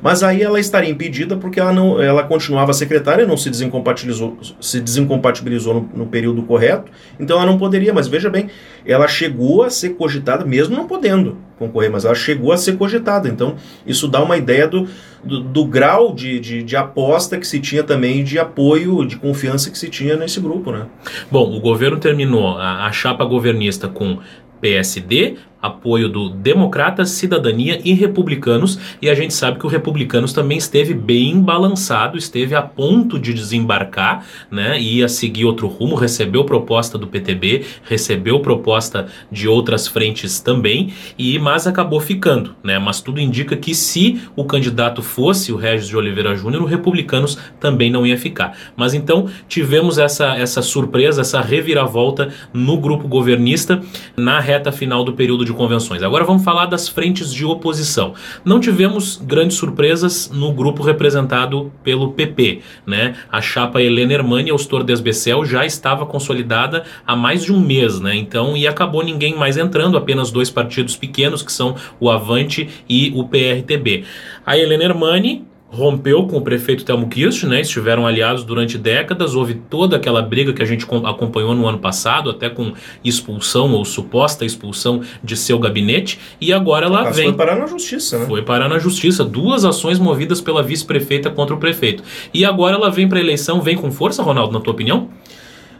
Mas 0.03 0.21
aí 0.21 0.41
ela 0.41 0.59
estaria 0.59 0.89
impedida 0.89 1.37
porque 1.37 1.61
ela, 1.61 1.71
não, 1.71 2.01
ela 2.01 2.23
continuava 2.23 2.73
secretária, 2.73 3.25
não 3.25 3.37
se 3.37 3.49
desincompatibilizou, 3.49 4.37
se 4.59 4.81
desincompatibilizou 4.81 5.73
no, 5.75 5.89
no, 5.95 6.05
período 6.07 6.43
correto, 6.43 6.91
então 7.17 7.37
ela 7.37 7.45
não 7.45 7.57
poderia. 7.57 7.93
Mas 7.93 8.05
veja 8.05 8.29
bem, 8.29 8.49
ela 8.85 9.07
chegou 9.07 9.63
a 9.63 9.69
ser 9.69 9.91
cogitada, 9.91 10.43
mesmo 10.43 10.75
não 10.75 10.85
podendo 10.85 11.37
concorrer, 11.57 11.89
mas 11.89 12.03
ela 12.03 12.15
chegou 12.15 12.51
a 12.51 12.57
ser 12.57 12.75
cogitada. 12.75 13.29
Então 13.29 13.55
isso 13.87 14.09
dá 14.09 14.21
uma 14.21 14.35
ideia 14.35 14.67
do, 14.67 14.89
do, 15.23 15.39
do 15.39 15.65
grau 15.65 16.13
de, 16.13 16.37
de, 16.37 16.63
de, 16.63 16.75
aposta 16.75 17.37
que 17.37 17.47
se 17.47 17.61
tinha 17.61 17.81
também, 17.81 18.25
de 18.25 18.37
apoio, 18.37 19.05
de 19.05 19.15
confiança 19.15 19.71
que 19.71 19.77
se 19.77 19.87
tinha 19.87 20.17
nesse 20.17 20.41
grupo. 20.41 20.69
Né? 20.69 20.85
Bom, 21.31 21.55
o 21.55 21.61
governo 21.61 21.97
terminou 21.97 22.57
a, 22.57 22.87
a 22.87 22.91
chapa 22.91 23.23
governista 23.23 23.87
com 23.87 24.19
PSD, 24.59 25.35
apoio 25.63 26.09
do 26.09 26.29
Democratas, 26.29 27.11
Cidadania 27.11 27.79
e 27.85 27.93
Republicanos, 27.93 28.77
e 29.01 29.09
a 29.09 29.15
gente 29.15 29.33
sabe 29.33 29.57
que 29.57 29.65
o 29.65 29.69
Republicanos 29.69 30.33
também 30.33 30.57
esteve 30.57 30.93
bem 30.93 31.39
balançado, 31.39 32.17
esteve 32.17 32.53
a 32.53 32.61
ponto 32.61 33.17
de 33.17 33.33
desembarcar, 33.33 34.25
né, 34.51 34.77
e 34.77 34.97
ia 34.97 35.07
seguir 35.07 35.45
outro 35.45 35.67
rumo, 35.67 35.95
recebeu 35.95 36.43
proposta 36.43 36.97
do 36.97 37.07
PTB, 37.07 37.63
recebeu 37.83 38.41
proposta 38.41 39.07
de 39.31 39.47
outras 39.47 39.87
frentes 39.87 40.41
também, 40.41 40.93
e 41.17 41.39
mas 41.39 41.65
acabou 41.65 42.01
ficando, 42.01 42.55
né? 42.61 42.77
Mas 42.77 42.99
tudo 42.99 43.21
indica 43.21 43.55
que 43.55 43.73
se 43.73 44.21
o 44.35 44.43
candidato 44.43 45.01
fosse 45.01 45.53
o 45.53 45.55
Regis 45.55 45.87
de 45.87 45.95
Oliveira 45.95 46.35
Júnior, 46.35 46.63
o 46.63 46.65
Republicanos 46.65 47.37
também 47.59 47.89
não 47.89 48.05
ia 48.05 48.17
ficar. 48.17 48.57
Mas 48.75 48.93
então 48.93 49.29
tivemos 49.47 49.97
essa 49.97 50.35
essa 50.35 50.61
surpresa, 50.61 51.21
essa 51.21 51.41
reviravolta 51.41 52.29
no 52.53 52.77
grupo 52.77 53.07
governista 53.07 53.81
na 54.17 54.39
reta 54.39 54.71
final 54.71 55.03
do 55.03 55.13
período 55.13 55.45
de 55.45 55.52
de 55.53 55.57
convenções. 55.57 56.03
Agora 56.03 56.25
vamos 56.25 56.43
falar 56.43 56.65
das 56.65 56.89
frentes 56.89 57.31
de 57.31 57.45
oposição. 57.45 58.13
Não 58.43 58.59
tivemos 58.59 59.15
grandes 59.15 59.57
surpresas 59.57 60.29
no 60.33 60.51
grupo 60.51 60.83
representado 60.83 61.71
pelo 61.83 62.11
PP. 62.11 62.61
Né? 62.85 63.15
A 63.31 63.41
chapa 63.41 63.81
Helena 63.81 64.13
Hermani 64.13 64.49
Austor 64.49 64.83
Desbecel 64.83 65.45
já 65.45 65.65
estava 65.65 66.05
consolidada 66.05 66.83
há 67.05 67.15
mais 67.15 67.43
de 67.43 67.53
um 67.53 67.59
mês, 67.59 67.99
né? 67.99 68.15
Então, 68.15 68.57
e 68.57 68.67
acabou 68.67 69.03
ninguém 69.03 69.35
mais 69.35 69.57
entrando, 69.57 69.97
apenas 69.97 70.31
dois 70.31 70.49
partidos 70.49 70.95
pequenos, 70.95 71.41
que 71.41 71.51
são 71.51 71.75
o 71.99 72.09
Avante 72.09 72.69
e 72.89 73.11
o 73.15 73.27
PRTB. 73.27 74.03
A 74.45 74.57
Helena 74.57 74.83
Hermani 74.83 75.45
rompeu 75.73 76.27
com 76.27 76.37
o 76.37 76.41
prefeito 76.41 76.85
Telmo 76.85 77.07
Kirst, 77.07 77.45
né? 77.45 77.61
Estiveram 77.61 78.05
aliados 78.05 78.43
durante 78.43 78.77
décadas. 78.77 79.33
Houve 79.33 79.55
toda 79.55 79.95
aquela 79.95 80.21
briga 80.21 80.53
que 80.53 80.61
a 80.61 80.65
gente 80.65 80.85
acompanhou 81.03 81.55
no 81.55 81.67
ano 81.67 81.79
passado, 81.79 82.29
até 82.29 82.47
com 82.47 82.73
expulsão 83.03 83.71
ou 83.73 83.83
suposta 83.83 84.45
expulsão 84.45 85.01
de 85.23 85.35
seu 85.35 85.57
gabinete. 85.57 86.19
E 86.39 86.53
agora 86.53 86.85
ela 86.85 87.05
Mas 87.05 87.17
vem. 87.17 87.25
Foi 87.25 87.33
parar 87.33 87.55
na 87.55 87.65
justiça, 87.65 88.19
né? 88.19 88.25
Foi 88.27 88.43
parar 88.43 88.69
na 88.69 88.77
justiça. 88.77 89.25
Duas 89.25 89.65
ações 89.65 89.97
movidas 89.97 90.39
pela 90.39 90.61
vice-prefeita 90.61 91.31
contra 91.31 91.55
o 91.55 91.59
prefeito. 91.59 92.03
E 92.31 92.45
agora 92.45 92.75
ela 92.75 92.91
vem 92.91 93.09
para 93.09 93.17
a 93.17 93.21
eleição, 93.21 93.59
vem 93.59 93.75
com 93.75 93.91
força, 93.91 94.21
Ronaldo, 94.21 94.53
na 94.53 94.59
tua 94.59 94.73
opinião? 94.73 95.09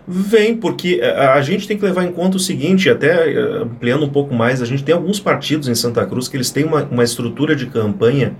Vem, 0.07 0.57
porque 0.57 0.99
a 1.01 1.39
gente 1.41 1.65
tem 1.67 1.77
que 1.77 1.85
levar 1.85 2.03
em 2.03 2.11
conta 2.11 2.35
o 2.35 2.39
seguinte, 2.39 2.89
até 2.89 3.31
eh, 3.31 3.61
ampliando 3.61 4.03
um 4.03 4.09
pouco 4.09 4.35
mais, 4.35 4.61
a 4.61 4.65
gente 4.65 4.83
tem 4.83 4.93
alguns 4.93 5.17
partidos 5.17 5.69
em 5.69 5.75
Santa 5.75 6.05
Cruz 6.05 6.27
que 6.27 6.35
eles 6.35 6.51
têm 6.51 6.65
uma, 6.65 6.83
uma 6.83 7.05
estrutura 7.05 7.55
de 7.55 7.67
campanha 7.67 8.35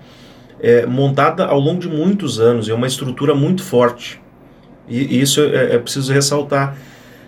é, 0.64 0.86
montada 0.86 1.46
ao 1.46 1.60
longo 1.60 1.82
de 1.82 1.90
muitos 1.90 2.40
anos, 2.40 2.70
é 2.70 2.74
uma 2.74 2.88
estrutura 2.88 3.36
muito 3.36 3.62
forte. 3.62 4.22
E, 4.88 5.18
e 5.18 5.22
isso 5.22 5.42
é, 5.42 5.76
é, 5.76 5.78
preciso 5.78 6.14
ressaltar. 6.14 6.78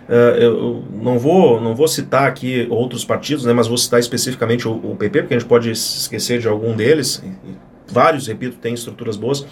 Uh, 0.08 0.38
eu 0.38 0.84
não 1.02 1.18
vou, 1.18 1.60
não 1.60 1.74
vou 1.74 1.88
citar 1.88 2.28
aqui 2.28 2.66
outros 2.70 3.04
partidos, 3.04 3.44
né, 3.44 3.52
mas 3.52 3.66
vou 3.66 3.76
citar 3.76 3.98
especificamente 3.98 4.66
o, 4.66 4.72
o 4.72 4.96
PP, 4.96 5.22
porque 5.22 5.34
a 5.34 5.38
gente 5.38 5.48
pode 5.48 5.70
esquecer 5.70 6.38
de 6.38 6.48
algum 6.48 6.74
deles. 6.74 7.22
Vários, 7.88 8.26
repito, 8.26 8.56
têm 8.56 8.72
estruturas 8.72 9.16
boas. 9.16 9.44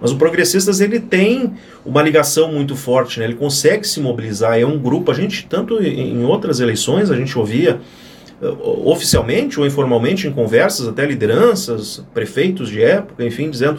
Mas 0.00 0.12
o 0.12 0.16
Progressistas 0.16 0.80
ele 0.80 1.00
tem 1.00 1.54
uma 1.84 2.02
ligação 2.02 2.52
muito 2.52 2.76
forte, 2.76 3.18
né, 3.18 3.24
ele 3.24 3.34
consegue 3.34 3.88
se 3.88 4.00
mobilizar. 4.00 4.56
É 4.58 4.64
um 4.64 4.78
grupo, 4.78 5.10
a 5.10 5.14
gente, 5.14 5.46
tanto 5.46 5.82
em 5.82 6.22
outras 6.24 6.60
eleições, 6.60 7.10
a 7.10 7.16
gente 7.16 7.36
ouvia 7.36 7.80
oficialmente 8.84 9.60
ou 9.60 9.66
informalmente 9.66 10.26
em 10.26 10.32
conversas, 10.32 10.88
até 10.88 11.06
lideranças, 11.06 12.04
prefeitos 12.12 12.68
de 12.68 12.82
época, 12.82 13.24
enfim, 13.24 13.48
dizendo: 13.48 13.78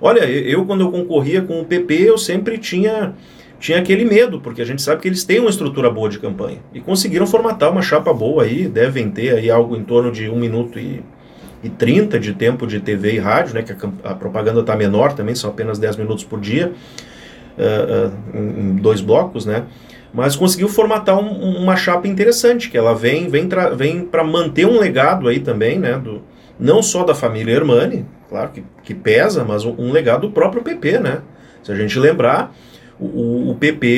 olha, 0.00 0.24
eu 0.24 0.64
quando 0.64 0.82
eu 0.82 0.90
concorria 0.90 1.42
com 1.42 1.60
o 1.60 1.64
PP, 1.64 1.94
eu 2.08 2.18
sempre 2.18 2.58
tinha 2.58 3.14
tinha 3.58 3.78
aquele 3.78 4.04
medo, 4.04 4.40
porque 4.40 4.60
a 4.60 4.64
gente 4.64 4.82
sabe 4.82 5.00
que 5.00 5.08
eles 5.08 5.24
têm 5.24 5.40
uma 5.40 5.48
estrutura 5.48 5.88
boa 5.88 6.10
de 6.10 6.18
campanha. 6.18 6.58
E 6.74 6.80
conseguiram 6.80 7.26
formatar 7.26 7.72
uma 7.72 7.80
chapa 7.80 8.12
boa 8.12 8.42
aí, 8.42 8.68
devem 8.68 9.10
ter 9.10 9.34
aí 9.34 9.50
algo 9.50 9.74
em 9.74 9.82
torno 9.82 10.12
de 10.12 10.28
1 10.28 10.36
minuto 10.36 10.78
e, 10.78 11.02
e 11.62 11.70
30 11.70 12.20
de 12.20 12.34
tempo 12.34 12.66
de 12.66 12.78
TV 12.78 13.14
e 13.14 13.18
rádio, 13.18 13.54
né, 13.54 13.62
que 13.62 13.72
a, 13.72 14.10
a 14.10 14.14
propaganda 14.14 14.60
está 14.60 14.76
menor 14.76 15.14
também, 15.14 15.34
são 15.34 15.48
apenas 15.48 15.78
10 15.78 15.96
minutos 15.96 16.24
por 16.24 16.40
dia, 16.40 16.72
uh, 17.56 18.36
uh, 18.36 18.38
em 18.38 18.76
dois 18.76 19.00
blocos, 19.00 19.46
né? 19.46 19.64
Mas 20.14 20.36
conseguiu 20.36 20.68
formatar 20.68 21.18
um, 21.18 21.58
uma 21.58 21.76
chapa 21.76 22.06
interessante, 22.06 22.70
que 22.70 22.78
ela 22.78 22.94
vem 22.94 23.28
vem, 23.28 23.48
vem 23.76 24.04
para 24.04 24.22
manter 24.22 24.64
um 24.64 24.78
legado 24.78 25.28
aí 25.28 25.40
também, 25.40 25.78
né, 25.78 25.98
do, 25.98 26.22
não 26.58 26.80
só 26.80 27.02
da 27.02 27.14
família 27.14 27.52
Hermani, 27.52 28.06
claro 28.28 28.50
que, 28.50 28.62
que 28.84 28.94
pesa, 28.94 29.44
mas 29.44 29.64
um, 29.64 29.74
um 29.76 29.90
legado 29.90 30.28
do 30.28 30.32
próprio 30.32 30.62
PP, 30.62 31.00
né? 31.00 31.18
Se 31.64 31.72
a 31.72 31.74
gente 31.74 31.98
lembrar, 31.98 32.54
o, 32.98 33.50
o 33.50 33.56
PP 33.58 33.88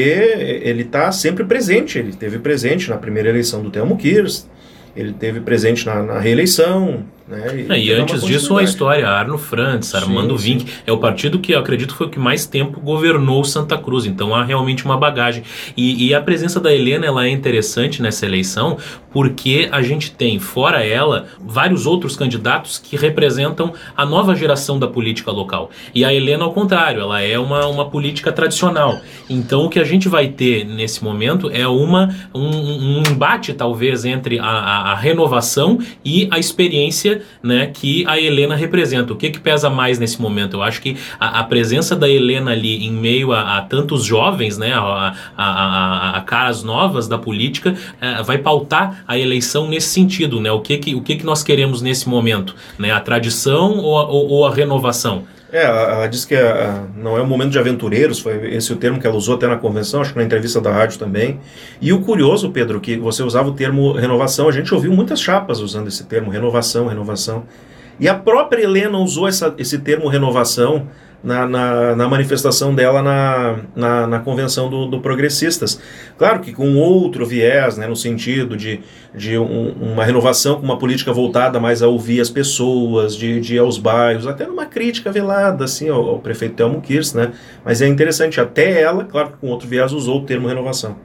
ele 0.62 0.82
está 0.82 1.12
sempre 1.12 1.44
presente, 1.44 1.98
ele 1.98 2.12
teve 2.12 2.38
presente 2.38 2.88
na 2.88 2.96
primeira 2.96 3.28
eleição 3.28 3.62
do 3.62 3.70
Telmo 3.70 3.96
Kirs, 3.96 4.48
ele 4.96 5.12
teve 5.12 5.40
presente 5.40 5.84
na, 5.84 6.02
na 6.02 6.18
reeleição, 6.18 7.04
Né? 7.28 7.66
E, 7.68 7.72
é, 7.72 7.78
e 7.78 7.92
antes 7.92 8.22
disso 8.22 8.56
a 8.56 8.62
história, 8.62 9.08
Arno 9.08 9.36
Frantz, 9.36 9.94
Armando 9.94 10.38
sim, 10.38 10.58
Vink, 10.58 10.70
sim. 10.70 10.76
é 10.86 10.92
o 10.92 10.98
partido 10.98 11.38
que 11.38 11.52
eu 11.52 11.58
acredito 11.58 11.94
foi 11.94 12.06
o 12.06 12.10
que 12.10 12.18
mais 12.18 12.46
tempo 12.46 12.80
governou 12.80 13.42
Santa 13.44 13.76
Cruz, 13.76 14.06
então 14.06 14.34
há 14.34 14.44
realmente 14.44 14.84
uma 14.84 14.96
bagagem. 14.96 15.42
E, 15.76 16.06
e 16.06 16.14
a 16.14 16.20
presença 16.20 16.60
da 16.60 16.72
Helena 16.72 17.06
ela 17.06 17.26
é 17.26 17.30
interessante 17.30 18.00
nessa 18.00 18.24
eleição 18.24 18.78
porque 19.10 19.68
a 19.72 19.80
gente 19.80 20.12
tem, 20.12 20.38
fora 20.38 20.84
ela, 20.84 21.26
vários 21.40 21.86
outros 21.86 22.16
candidatos 22.16 22.78
que 22.78 22.96
representam 22.96 23.72
a 23.96 24.04
nova 24.04 24.34
geração 24.34 24.78
da 24.78 24.86
política 24.86 25.30
local. 25.30 25.70
E 25.94 26.04
a 26.04 26.12
Helena, 26.12 26.44
ao 26.44 26.52
contrário, 26.52 27.00
ela 27.00 27.22
é 27.22 27.38
uma, 27.38 27.66
uma 27.66 27.88
política 27.88 28.30
tradicional. 28.30 29.00
Então 29.28 29.64
o 29.64 29.70
que 29.70 29.78
a 29.78 29.84
gente 29.84 30.06
vai 30.06 30.28
ter 30.28 30.64
nesse 30.64 31.02
momento 31.02 31.50
é 31.50 31.66
uma, 31.66 32.14
um, 32.34 32.98
um 32.98 33.02
embate, 33.10 33.54
talvez, 33.54 34.04
entre 34.04 34.38
a, 34.38 34.44
a, 34.44 34.92
a 34.92 34.94
renovação 34.94 35.78
e 36.04 36.28
a 36.30 36.38
experiência 36.38 37.15
né, 37.42 37.66
que 37.66 38.06
a 38.06 38.18
Helena 38.18 38.54
representa. 38.54 39.12
O 39.12 39.16
que, 39.16 39.30
que 39.30 39.40
pesa 39.40 39.68
mais 39.68 39.98
nesse 39.98 40.20
momento? 40.20 40.56
Eu 40.56 40.62
acho 40.62 40.80
que 40.80 40.96
a, 41.18 41.40
a 41.40 41.44
presença 41.44 41.96
da 41.96 42.08
Helena 42.08 42.52
ali 42.52 42.86
em 42.86 42.92
meio 42.92 43.32
a, 43.32 43.58
a 43.58 43.62
tantos 43.62 44.04
jovens, 44.04 44.56
né, 44.56 44.72
a, 44.72 45.14
a, 45.36 46.20
caras 46.26 46.62
novas 46.62 47.08
da 47.08 47.18
política, 47.18 47.74
é, 48.00 48.22
vai 48.22 48.38
pautar 48.38 49.04
a 49.06 49.18
eleição 49.18 49.68
nesse 49.68 49.88
sentido. 49.88 50.40
Né? 50.40 50.50
O, 50.50 50.60
que, 50.60 50.78
que, 50.78 50.94
o 50.94 51.02
que, 51.02 51.16
que 51.16 51.24
nós 51.24 51.42
queremos 51.42 51.82
nesse 51.82 52.08
momento? 52.08 52.54
Né? 52.78 52.90
A 52.92 53.00
tradição 53.00 53.78
ou 53.78 53.96
ou, 53.96 54.28
ou 54.28 54.46
a 54.46 54.54
renovação? 54.54 55.24
É, 55.52 55.62
ela 55.62 56.06
disse 56.08 56.26
que 56.26 56.34
é, 56.34 56.80
não 56.96 57.16
é 57.16 57.22
um 57.22 57.26
momento 57.26 57.50
de 57.50 57.58
aventureiros, 57.58 58.18
foi 58.18 58.54
esse 58.54 58.72
o 58.72 58.76
termo 58.76 58.98
que 58.98 59.06
ela 59.06 59.16
usou 59.16 59.36
até 59.36 59.46
na 59.46 59.56
convenção, 59.56 60.00
acho 60.00 60.12
que 60.12 60.18
na 60.18 60.24
entrevista 60.24 60.60
da 60.60 60.72
rádio 60.72 60.98
também. 60.98 61.38
E 61.80 61.92
o 61.92 62.00
curioso, 62.00 62.50
Pedro, 62.50 62.80
que 62.80 62.96
você 62.96 63.22
usava 63.22 63.48
o 63.48 63.52
termo 63.52 63.92
renovação, 63.92 64.48
a 64.48 64.52
gente 64.52 64.74
ouviu 64.74 64.92
muitas 64.92 65.20
chapas 65.20 65.60
usando 65.60 65.86
esse 65.86 66.04
termo, 66.04 66.30
renovação, 66.30 66.88
renovação. 66.88 67.44
E 67.98 68.08
a 68.08 68.14
própria 68.14 68.62
Helena 68.62 68.98
usou 68.98 69.26
essa, 69.28 69.54
esse 69.56 69.78
termo 69.78 70.08
renovação 70.08 70.88
na, 71.26 71.44
na, 71.44 71.96
na, 71.96 72.08
manifestação 72.08 72.72
dela 72.72 73.02
na, 73.02 73.58
na, 73.74 74.06
na 74.06 74.18
convenção 74.20 74.70
do, 74.70 74.86
do, 74.86 75.00
Progressistas. 75.00 75.80
Claro 76.16 76.38
que 76.38 76.52
com 76.52 76.76
outro 76.76 77.26
viés, 77.26 77.76
né, 77.76 77.88
no 77.88 77.96
sentido 77.96 78.56
de, 78.56 78.80
de 79.12 79.36
um, 79.36 79.72
uma 79.72 80.04
renovação 80.04 80.54
com 80.54 80.62
uma 80.62 80.78
política 80.78 81.12
voltada 81.12 81.58
mais 81.58 81.82
a 81.82 81.88
ouvir 81.88 82.20
as 82.20 82.30
pessoas, 82.30 83.16
de, 83.16 83.40
de 83.40 83.56
ir 83.56 83.58
aos 83.58 83.76
bairros, 83.76 84.24
até 84.24 84.46
numa 84.46 84.66
crítica 84.66 85.10
velada 85.10 85.64
assim, 85.64 85.88
ao, 85.88 86.10
ao 86.10 86.18
prefeito 86.20 86.54
Telmo 86.54 86.80
Kirst, 86.80 87.16
né? 87.16 87.32
mas 87.64 87.82
é 87.82 87.88
interessante, 87.88 88.40
até 88.40 88.80
ela, 88.80 89.04
claro 89.04 89.32
que 89.32 89.38
com 89.38 89.48
outro 89.48 89.66
viés, 89.66 89.92
usou 89.92 90.20
o 90.20 90.24
termo 90.24 90.46
renovação. 90.46 90.96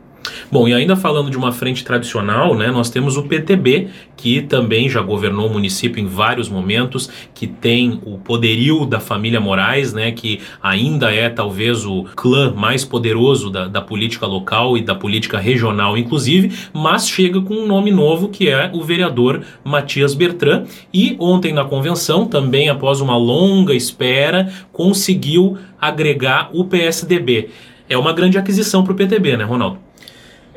Bom, 0.51 0.68
e 0.68 0.74
ainda 0.74 0.96
falando 0.96 1.30
de 1.30 1.38
uma 1.38 1.51
frente 1.51 1.84
tradicional, 1.84 2.56
né, 2.56 2.70
nós 2.72 2.90
temos 2.90 3.18
o 3.18 3.24
PTB, 3.24 3.88
que 4.16 4.42
também 4.42 4.90
já 4.90 5.01
governou 5.01 5.48
o 5.48 5.54
município 5.54 6.01
em 6.01 6.06
vários 6.06 6.50
momentos, 6.50 7.10
que 7.34 7.48
tem 7.48 8.00
o 8.06 8.18
poderio 8.18 8.86
da 8.86 9.00
família 9.00 9.40
Moraes, 9.40 9.94
né, 9.94 10.12
que 10.12 10.40
ainda 10.62 11.12
é 11.13 11.30
talvez 11.30 11.86
o 11.86 12.04
clã 12.16 12.54
mais 12.54 12.86
poderoso 12.86 13.50
da, 13.50 13.68
da 13.68 13.82
política 13.82 14.25
local 14.25 14.78
e 14.78 14.82
da 14.82 14.94
política 14.94 15.40
regional, 15.40 15.98
inclusive, 15.98 16.51
mas 16.74 17.08
chega 17.08 17.42
com 17.42 17.56
um 17.56 17.68
nome 17.68 17.92
novo 17.92 18.30
que 18.30 18.50
é 18.50 18.70
o 18.74 18.84
vereador 18.84 19.42
Matias 19.63 20.13
Bertrand. 20.13 20.66
E 20.94 21.16
ontem 21.20 21.54
na 21.54 21.66
convenção, 21.66 22.25
também 22.25 22.70
após 22.70 23.01
uma 23.01 23.18
longa 23.18 23.74
espera, 23.74 24.51
conseguiu 24.72 25.58
agregar 25.80 26.50
o 26.54 26.66
PSDB. 26.66 27.50
É 27.90 27.98
uma 27.98 28.13
grande 28.13 28.38
aquisição 28.38 28.84
para 28.84 28.94
o 28.94 28.96
PTB, 28.96 29.38
né, 29.38 29.44
Ronaldo? 29.44 29.91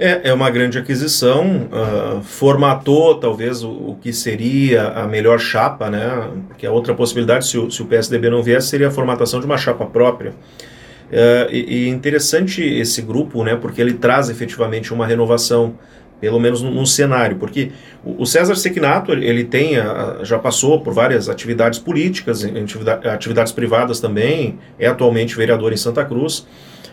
É, 0.05 0.29
é 0.29 0.35
uma 0.35 0.51
grande 0.51 0.77
aquisição, 0.77 1.67
uh, 1.73 2.23
formatou 2.23 3.15
talvez 3.15 3.65
o, 3.65 3.71
o, 3.71 3.99
que 4.03 4.13
seria 4.13 4.89
a 4.89 5.07
melhor 5.07 5.39
chapa, 5.39 5.89
né? 5.89 6.29
Porque 6.47 6.67
a 6.67 6.71
outra 6.71 6.93
possibilidade, 6.93 7.47
se 7.47 7.57
o, 7.57 7.71
se 7.71 7.81
o 7.81 7.87
PSDB 7.87 8.29
não 8.29 8.43
viesse, 8.43 8.69
seria 8.69 8.89
a 8.89 8.91
formatação 8.91 9.41
de 9.41 9.47
uma 9.47 9.57
chapa 9.57 9.87
própria. 9.87 10.33
Uh, 10.33 11.51
e, 11.51 11.87
e 11.87 11.89
interessante 11.89 12.63
esse 12.63 13.01
grupo, 13.01 13.43
né? 13.43 13.57
Porque 13.57 13.81
ele 13.81 13.95
traz 13.95 14.29
efetivamente 14.29 14.93
uma 14.93 15.07
renovação, 15.07 15.79
pelo 16.21 16.41
menos 16.41 16.63
no, 16.63 16.71
no 16.71 16.87
cenário, 16.87 17.37
porque 17.37 17.71
o, 18.05 18.25
César 18.25 18.55
Sequinato 18.55 19.13
ele 19.13 19.45
tem, 19.45 19.77
a, 19.77 20.21
já 20.23 20.39
passou 20.39 20.81
por 20.81 20.93
várias 20.93 21.29
atividades 21.29 21.79
políticas, 21.79 22.45
atividade, 22.45 23.09
atividades 23.09 23.53
privadas 23.53 24.01
também, 24.01 24.59
é 24.79 24.87
atualmente 24.87 25.37
vereador 25.37 25.73
em 25.73 25.77
Santa 25.77 26.05
Cruz. 26.05 26.47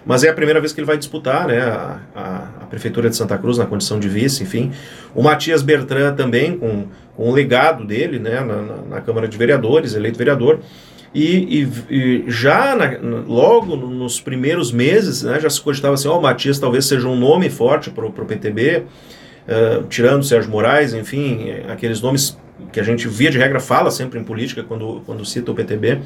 Mas 0.05 0.23
é 0.23 0.29
a 0.29 0.33
primeira 0.33 0.59
vez 0.59 0.73
que 0.73 0.79
ele 0.79 0.87
vai 0.87 0.97
disputar 0.97 1.47
né, 1.47 1.59
a, 1.59 1.99
a, 2.15 2.35
a 2.61 2.65
Prefeitura 2.65 3.09
de 3.09 3.15
Santa 3.15 3.37
Cruz 3.37 3.57
na 3.57 3.65
condição 3.65 3.99
de 3.99 4.09
vice, 4.09 4.41
enfim. 4.41 4.71
O 5.13 5.21
Matias 5.21 5.61
Bertrand 5.61 6.15
também, 6.15 6.57
com, 6.57 6.87
com 7.15 7.29
o 7.29 7.31
legado 7.31 7.85
dele 7.85 8.17
né, 8.17 8.39
na, 8.39 8.95
na 8.95 9.01
Câmara 9.01 9.27
de 9.27 9.37
Vereadores, 9.37 9.93
eleito 9.93 10.17
vereador. 10.17 10.59
E, 11.13 11.67
e, 11.89 11.93
e 11.93 12.23
já 12.27 12.73
na, 12.75 12.97
logo 13.27 13.75
nos 13.75 14.21
primeiros 14.21 14.71
meses 14.71 15.23
né, 15.23 15.39
já 15.39 15.49
se 15.49 15.59
cogitava 15.59 15.93
assim: 15.93 16.07
ó, 16.07 16.15
oh, 16.15 16.19
o 16.19 16.21
Matias 16.21 16.57
talvez 16.57 16.85
seja 16.85 17.07
um 17.07 17.17
nome 17.17 17.49
forte 17.49 17.89
para 17.89 18.05
o 18.05 18.11
PTB, 18.11 18.77
uh, 18.77 18.83
eh, 19.47 19.83
tirando 19.89 20.23
Sérgio 20.23 20.49
Moraes, 20.49 20.93
enfim, 20.93 21.51
aqueles 21.67 21.99
nomes 21.99 22.37
que 22.71 22.79
a 22.79 22.83
gente 22.83 23.07
via 23.07 23.29
de 23.29 23.37
regra 23.37 23.59
fala 23.59 23.91
sempre 23.91 24.19
em 24.19 24.23
política 24.23 24.63
quando, 24.63 25.01
quando 25.05 25.25
cita 25.25 25.51
o 25.51 25.55
PTB, 25.55 25.99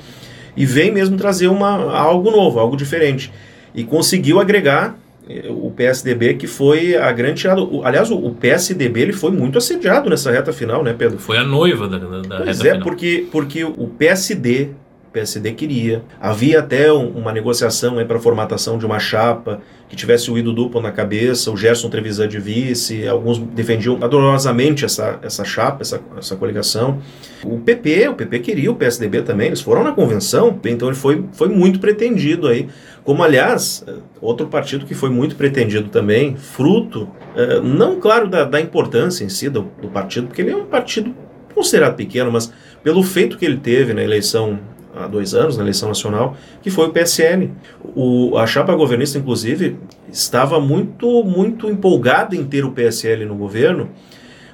e 0.58 0.66
vem 0.66 0.92
mesmo 0.92 1.18
trazer 1.18 1.50
uma, 1.50 1.96
algo 1.96 2.32
novo, 2.32 2.60
algo 2.60 2.76
diferente 2.76 3.32
e 3.76 3.84
conseguiu 3.84 4.40
agregar 4.40 4.98
eh, 5.30 5.48
o 5.50 5.70
PSDB 5.70 6.36
que 6.36 6.48
foi 6.48 6.96
a 6.96 7.12
grande 7.12 7.42
tirada. 7.42 7.62
Aliás, 7.84 8.10
o 8.10 8.32
PSDB 8.32 9.02
ele 9.02 9.14
foi 9.14 9.32
muito 9.32 9.58
assediado 9.58 10.10
nessa 10.10 10.32
reta 10.32 10.54
final, 10.54 10.82
né, 10.82 10.96
Pedro? 10.98 11.20
Foi 11.20 11.38
a 11.38 11.44
noiva 11.44 11.88
da, 11.88 11.98
da, 11.98 12.22
da 12.22 12.38
pois 12.38 12.58
reta 12.58 12.70
é, 12.70 12.72
final. 12.72 12.88
porque 12.88 13.28
porque 13.32 13.64
o 13.64 13.88
PSD 14.00 14.70
PSD 15.16 15.54
queria. 15.54 16.04
Havia 16.20 16.60
até 16.60 16.92
um, 16.92 17.08
uma 17.12 17.32
negociação 17.32 17.96
para 18.06 18.18
a 18.18 18.20
formatação 18.20 18.78
de 18.78 18.86
uma 18.86 19.00
chapa 19.00 19.62
que 19.88 19.96
tivesse 19.96 20.30
o 20.30 20.38
Ido 20.38 20.52
Duplo 20.52 20.82
na 20.82 20.92
cabeça, 20.92 21.50
o 21.52 21.56
Gerson 21.56 21.90
Trevisan 21.90 22.28
de 22.28 22.40
vice, 22.40 23.08
alguns 23.08 23.38
defendiam 23.38 23.98
adorosamente 24.02 24.84
essa, 24.84 25.20
essa 25.22 25.46
chapa, 25.46 25.84
essa, 25.84 26.02
essa 26.18 26.36
coligação. 26.36 27.00
O 27.44 27.60
PP, 27.60 28.10
o 28.10 28.14
PP 28.16 28.40
queria, 28.40 28.72
o 28.72 28.76
PSDB 28.76 29.22
também, 29.22 29.48
eles 29.48 29.62
foram 29.62 29.84
na 29.84 29.92
convenção, 29.92 30.60
então 30.66 30.90
ele 30.90 30.98
foi, 30.98 31.24
foi 31.32 31.48
muito 31.48 31.80
pretendido 31.80 32.48
aí. 32.48 32.68
Como, 33.04 33.24
aliás, 33.24 33.86
outro 34.20 34.48
partido 34.48 34.86
que 34.86 34.96
foi 34.96 35.12
muito 35.12 35.36
pretendido 35.36 35.88
também, 35.90 36.36
fruto, 36.36 37.08
eh, 37.36 37.62
não 37.62 38.00
claro 38.00 38.28
da, 38.28 38.44
da 38.44 38.60
importância 38.60 39.24
em 39.24 39.30
si 39.30 39.48
do, 39.48 39.70
do 39.80 39.88
partido, 39.88 40.28
porque 40.28 40.42
ele 40.42 40.52
é 40.52 40.56
um 40.56 40.66
partido 40.66 41.14
considerado 41.54 41.96
pequeno, 41.96 42.32
mas 42.32 42.52
pelo 42.84 43.02
feito 43.02 43.38
que 43.38 43.46
ele 43.46 43.58
teve 43.58 43.94
na 43.94 44.04
eleição 44.04 44.60
há 44.96 45.08
dois 45.08 45.34
anos, 45.34 45.58
na 45.58 45.64
eleição 45.64 45.90
nacional, 45.90 46.36
que 46.62 46.70
foi 46.70 46.88
o 46.88 46.92
PSL. 46.92 47.52
O, 47.96 48.38
a 48.38 48.48
chapa 48.48 48.74
governista, 48.76 49.18
inclusive, 49.18 49.78
estava 50.12 50.60
muito, 50.60 51.24
muito 51.24 51.70
empolgada 51.70 52.36
em 52.36 52.44
ter 52.44 52.64
o 52.64 52.72
PSL 52.72 53.26
no 53.26 53.36
governo, 53.36 53.90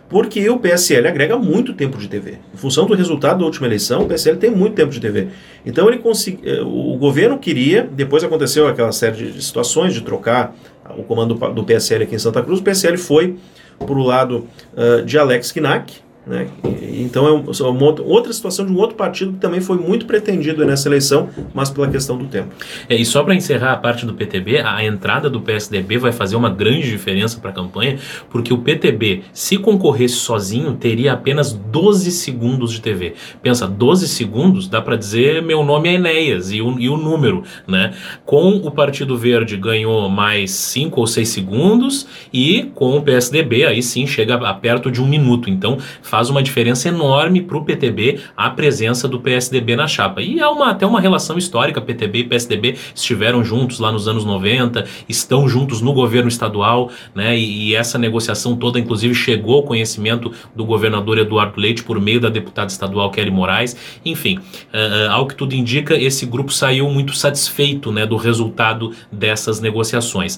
porque 0.09 0.49
o 0.49 0.59
PSL 0.59 1.07
agrega 1.07 1.37
muito 1.37 1.73
tempo 1.73 1.97
de 1.97 2.07
TV. 2.07 2.39
Em 2.53 2.57
função 2.57 2.85
do 2.85 2.93
resultado 2.93 3.39
da 3.39 3.45
última 3.45 3.67
eleição, 3.67 4.03
o 4.03 4.07
PSL 4.07 4.37
tem 4.37 4.51
muito 4.51 4.75
tempo 4.75 4.91
de 4.91 4.99
TV. 4.99 5.29
Então 5.65 5.87
ele 5.87 5.99
consegui, 5.99 6.41
eh, 6.43 6.61
o 6.61 6.97
governo 6.97 7.39
queria, 7.39 7.89
depois 7.89 8.21
aconteceu 8.21 8.67
aquela 8.67 8.91
série 8.91 9.31
de 9.31 9.41
situações 9.41 9.93
de 9.93 10.01
trocar 10.01 10.53
o 10.97 11.03
comando 11.03 11.33
do 11.33 11.63
PSL 11.63 12.03
aqui 12.03 12.15
em 12.15 12.19
Santa 12.19 12.41
Cruz, 12.41 12.59
o 12.59 12.63
PSL 12.63 12.97
foi 12.97 13.37
para 13.77 13.95
o 13.95 14.03
lado 14.03 14.47
uh, 14.73 15.03
de 15.03 15.17
Alex 15.17 15.51
Knack, 15.51 15.93
né? 16.25 16.47
Então 16.93 17.27
é 17.27 17.31
uma 17.31 18.01
outra 18.03 18.31
situação 18.31 18.65
de 18.65 18.71
um 18.71 18.77
outro 18.77 18.95
partido 18.95 19.33
que 19.33 19.39
também 19.39 19.59
foi 19.59 19.77
muito 19.77 20.05
pretendido 20.05 20.63
nessa 20.65 20.87
eleição, 20.87 21.29
mas 21.53 21.69
pela 21.69 21.89
questão 21.89 22.17
do 22.17 22.25
tempo. 22.25 22.49
É, 22.87 22.95
e 22.95 23.03
só 23.03 23.23
para 23.23 23.33
encerrar 23.33 23.73
a 23.73 23.77
parte 23.77 24.05
do 24.05 24.13
PTB, 24.13 24.59
a 24.59 24.83
entrada 24.83 25.29
do 25.29 25.41
PSDB 25.41 25.97
vai 25.97 26.11
fazer 26.11 26.35
uma 26.35 26.49
grande 26.49 26.89
diferença 26.89 27.39
para 27.39 27.49
a 27.49 27.53
campanha, 27.53 27.97
porque 28.29 28.53
o 28.53 28.59
PTB, 28.59 29.23
se 29.33 29.57
concorresse 29.57 30.15
sozinho, 30.15 30.73
teria 30.73 31.13
apenas 31.13 31.53
12 31.53 32.11
segundos 32.11 32.71
de 32.71 32.81
TV. 32.81 33.13
Pensa, 33.41 33.67
12 33.67 34.07
segundos 34.07 34.67
dá 34.67 34.81
para 34.81 34.95
dizer 34.95 35.41
meu 35.41 35.63
nome 35.63 35.89
é 35.89 35.93
Enéas 35.93 36.51
e 36.51 36.61
o, 36.61 36.79
e 36.79 36.87
o 36.87 36.97
número. 36.97 37.43
Né? 37.67 37.93
Com 38.25 38.57
o 38.57 38.71
Partido 38.71 39.17
Verde 39.17 39.57
ganhou 39.57 40.07
mais 40.09 40.51
5 40.51 40.99
ou 40.99 41.07
6 41.07 41.27
segundos 41.27 42.07
e 42.31 42.69
com 42.75 42.97
o 42.97 43.01
PSDB 43.01 43.65
aí 43.65 43.81
sim 43.81 44.05
chega 44.05 44.35
a 44.35 44.53
perto 44.53 44.91
de 44.91 45.01
um 45.01 45.07
minuto. 45.07 45.49
Então 45.49 45.77
faz 46.11 46.29
uma 46.29 46.43
diferença 46.43 46.89
enorme 46.89 47.41
para 47.41 47.57
o 47.57 47.63
PTB 47.63 48.19
a 48.35 48.49
presença 48.49 49.07
do 49.07 49.21
PSDB 49.21 49.77
na 49.77 49.87
chapa. 49.87 50.21
E 50.21 50.41
há 50.41 50.51
uma, 50.51 50.71
até 50.71 50.85
uma 50.85 50.99
relação 50.99 51.37
histórica, 51.37 51.79
PTB 51.79 52.19
e 52.19 52.23
PSDB 52.25 52.75
estiveram 52.93 53.45
juntos 53.45 53.79
lá 53.79 53.93
nos 53.93 54.09
anos 54.09 54.25
90, 54.25 54.85
estão 55.07 55.47
juntos 55.47 55.79
no 55.79 55.93
governo 55.93 56.27
estadual, 56.27 56.91
né? 57.15 57.37
E, 57.37 57.69
e 57.69 57.75
essa 57.75 57.97
negociação 57.97 58.57
toda, 58.57 58.77
inclusive, 58.77 59.15
chegou 59.15 59.55
ao 59.55 59.63
conhecimento 59.63 60.33
do 60.53 60.65
governador 60.65 61.17
Eduardo 61.17 61.57
Leite 61.57 61.81
por 61.81 61.97
meio 61.97 62.19
da 62.19 62.27
deputada 62.27 62.69
estadual 62.69 63.09
Kelly 63.09 63.31
Moraes. 63.31 63.77
Enfim, 64.03 64.37
uh, 64.37 65.11
ao 65.11 65.25
que 65.25 65.35
tudo 65.35 65.55
indica, 65.55 65.95
esse 65.95 66.25
grupo 66.25 66.51
saiu 66.51 66.89
muito 66.89 67.15
satisfeito 67.15 67.89
né, 67.89 68.05
do 68.05 68.17
resultado 68.17 68.91
dessas 69.09 69.61
negociações. 69.61 70.37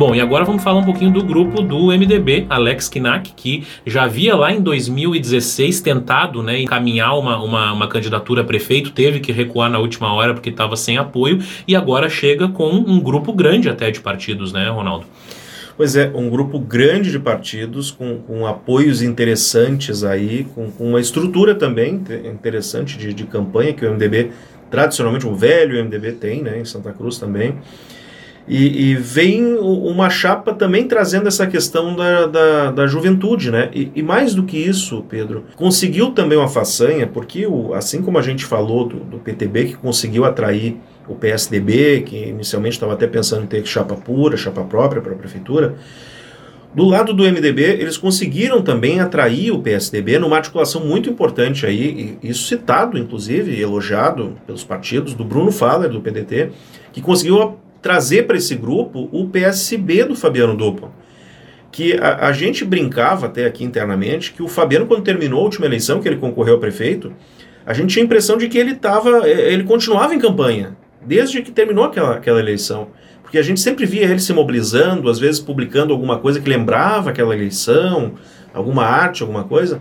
Bom, 0.00 0.14
e 0.14 0.20
agora 0.22 0.46
vamos 0.46 0.64
falar 0.64 0.78
um 0.78 0.84
pouquinho 0.84 1.12
do 1.12 1.22
grupo 1.22 1.60
do 1.60 1.88
MDB, 1.88 2.46
Alex 2.48 2.88
Kinak, 2.88 3.34
que 3.36 3.66
já 3.84 4.04
havia 4.04 4.34
lá 4.34 4.50
em 4.50 4.58
2016 4.58 5.82
tentado 5.82 6.42
né, 6.42 6.58
encaminhar 6.58 7.18
uma, 7.18 7.36
uma, 7.36 7.70
uma 7.74 7.86
candidatura 7.86 8.40
a 8.40 8.44
prefeito, 8.44 8.92
teve 8.92 9.20
que 9.20 9.30
recuar 9.30 9.70
na 9.70 9.78
última 9.78 10.10
hora 10.14 10.32
porque 10.32 10.48
estava 10.48 10.74
sem 10.74 10.96
apoio, 10.96 11.40
e 11.68 11.76
agora 11.76 12.08
chega 12.08 12.48
com 12.48 12.70
um 12.70 12.98
grupo 12.98 13.30
grande 13.30 13.68
até 13.68 13.90
de 13.90 14.00
partidos, 14.00 14.54
né, 14.54 14.70
Ronaldo? 14.70 15.04
Pois 15.76 15.94
é, 15.94 16.10
um 16.14 16.30
grupo 16.30 16.58
grande 16.58 17.10
de 17.10 17.18
partidos 17.18 17.90
com, 17.90 18.20
com 18.20 18.46
apoios 18.46 19.02
interessantes 19.02 20.02
aí, 20.02 20.46
com, 20.54 20.70
com, 20.70 20.88
uma 20.88 21.00
estrutura 21.02 21.54
também 21.54 22.02
interessante 22.24 22.96
de, 22.96 23.12
de 23.12 23.24
campanha 23.24 23.74
que 23.74 23.84
o 23.84 23.92
MDB, 23.92 24.30
tradicionalmente, 24.70 25.26
o 25.26 25.34
velho 25.34 25.84
MDB 25.84 26.12
tem, 26.12 26.42
né, 26.42 26.58
em 26.58 26.64
Santa 26.64 26.90
Cruz 26.90 27.18
também. 27.18 27.58
E, 28.48 28.90
e, 28.90 28.94
vem 28.96 29.54
uma 29.54 30.10
chapa 30.10 30.52
também 30.52 30.88
trazendo 30.88 31.28
essa 31.28 31.46
questão 31.46 31.94
da, 31.94 32.26
da, 32.26 32.70
da 32.72 32.86
juventude, 32.86 33.50
né? 33.50 33.70
E, 33.72 33.92
e, 33.94 34.02
mais 34.02 34.34
do 34.34 34.42
que 34.42 34.56
isso, 34.56 35.04
Pedro, 35.08 35.44
conseguiu 35.54 36.10
também 36.10 36.36
uma 36.36 36.48
façanha, 36.48 37.06
porque 37.06 37.46
o, 37.46 37.72
assim 37.74 38.02
como 38.02 38.18
a 38.18 38.22
gente 38.22 38.44
falou 38.44 38.88
do, 38.88 38.96
do 38.96 39.18
PTB, 39.18 39.66
que 39.66 39.74
conseguiu 39.74 40.24
atrair 40.24 40.76
o 41.06 41.14
PSDB, 41.14 42.02
que 42.02 42.16
inicialmente 42.16 42.74
estava 42.74 42.94
até 42.94 43.06
pensando 43.06 43.44
em 43.44 43.46
ter 43.46 43.64
chapa 43.64 43.94
pura, 43.94 44.36
chapa 44.36 44.64
própria 44.64 45.00
para 45.00 45.12
a 45.12 45.16
prefeitura, 45.16 45.76
do 46.72 46.84
lado 46.84 47.12
do 47.12 47.24
MDB, 47.24 47.62
eles 47.62 47.96
conseguiram 47.96 48.62
também 48.62 49.00
atrair 49.00 49.50
o 49.50 49.58
PSDB 49.58 50.20
numa 50.20 50.36
articulação 50.36 50.84
muito 50.84 51.10
importante 51.10 51.66
aí, 51.66 52.16
isso 52.22 52.46
citado, 52.46 52.96
inclusive, 52.96 53.60
elogiado 53.60 54.36
pelos 54.46 54.62
partidos, 54.62 55.12
do 55.12 55.24
Bruno 55.24 55.50
Faller, 55.50 55.90
do 55.90 56.00
PDT, 56.00 56.50
que 56.92 57.00
conseguiu 57.00 57.58
trazer 57.82 58.26
para 58.26 58.36
esse 58.36 58.54
grupo 58.54 59.08
o 59.12 59.28
PSB 59.28 60.04
do 60.04 60.14
Fabiano 60.14 60.56
Duplo. 60.56 60.92
Que 61.72 61.94
a, 61.94 62.26
a, 62.26 62.32
gente 62.32 62.64
brincava 62.64 63.26
até 63.26 63.46
aqui 63.46 63.64
internamente 63.64 64.32
que 64.32 64.42
o 64.42 64.48
Fabiano, 64.48 64.86
quando 64.86 65.04
terminou 65.04 65.40
a 65.40 65.44
última 65.44 65.66
eleição, 65.66 66.00
que 66.00 66.08
ele 66.08 66.16
concorreu 66.16 66.56
a 66.56 66.58
prefeito, 66.58 67.12
a 67.64 67.72
gente 67.72 67.92
tinha 67.92 68.02
a 68.02 68.06
impressão 68.06 68.36
de 68.36 68.48
que 68.48 68.58
ele 68.58 68.72
estava, 68.72 69.28
eh, 69.28 69.52
ele 69.52 69.62
continuava 69.64 70.14
em 70.14 70.18
campanha 70.18 70.76
desde 71.00 71.40
que 71.42 71.50
terminou 71.50 71.84
aquela, 71.84 72.16
aquela 72.16 72.40
eleição. 72.40 72.88
Porque 73.22 73.38
a 73.38 73.42
gente 73.42 73.60
sempre 73.60 73.86
via 73.86 74.02
ele 74.02 74.18
se 74.18 74.32
mobilizando, 74.32 75.08
às 75.08 75.18
vezes 75.18 75.40
publicando 75.40 75.92
alguma 75.92 76.18
coisa 76.18 76.40
que 76.40 76.48
lembrava 76.48 77.10
aquela 77.10 77.34
eleição, 77.34 78.14
alguma 78.52 78.84
arte, 78.84 79.22
alguma 79.22 79.44
coisa. 79.44 79.80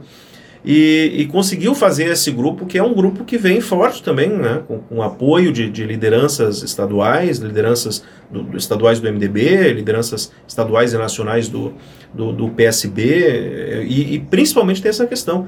E, 0.64 1.14
e, 1.16 1.26
conseguiu 1.26 1.74
fazer 1.74 2.06
esse 2.10 2.32
grupo, 2.32 2.66
que 2.66 2.78
é 2.78 2.84
um 2.84 2.94
grupo 2.94 3.24
que 3.24 3.38
vem 3.38 3.62
forte 3.62 4.04
também, 4.04 4.30
né, 4.30 4.62
com, 4.68 4.80
com 4.80 5.02
apoio 5.02 5.54
de, 5.54 5.70
de, 5.70 5.86
lideranças 5.86 6.62
estaduais, 6.62 7.38
lideranças 7.38 8.04
do, 8.30 8.44
do, 8.44 8.58
estaduais 8.58 9.00
do 9.00 9.10
MDB, 9.10 9.72
lideranças 9.72 10.34
estaduais 10.46 10.92
e 10.92 10.98
nacionais 10.98 11.48
do, 11.48 11.74
do, 12.14 12.34
do 12.34 12.50
PSB, 12.50 13.86
e, 13.88 14.16
e, 14.16 14.20
principalmente 14.20 14.82
tem 14.82 14.90
essa 14.90 15.08
questão 15.08 15.48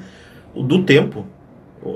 do 0.55 0.83
tempo. 0.83 1.25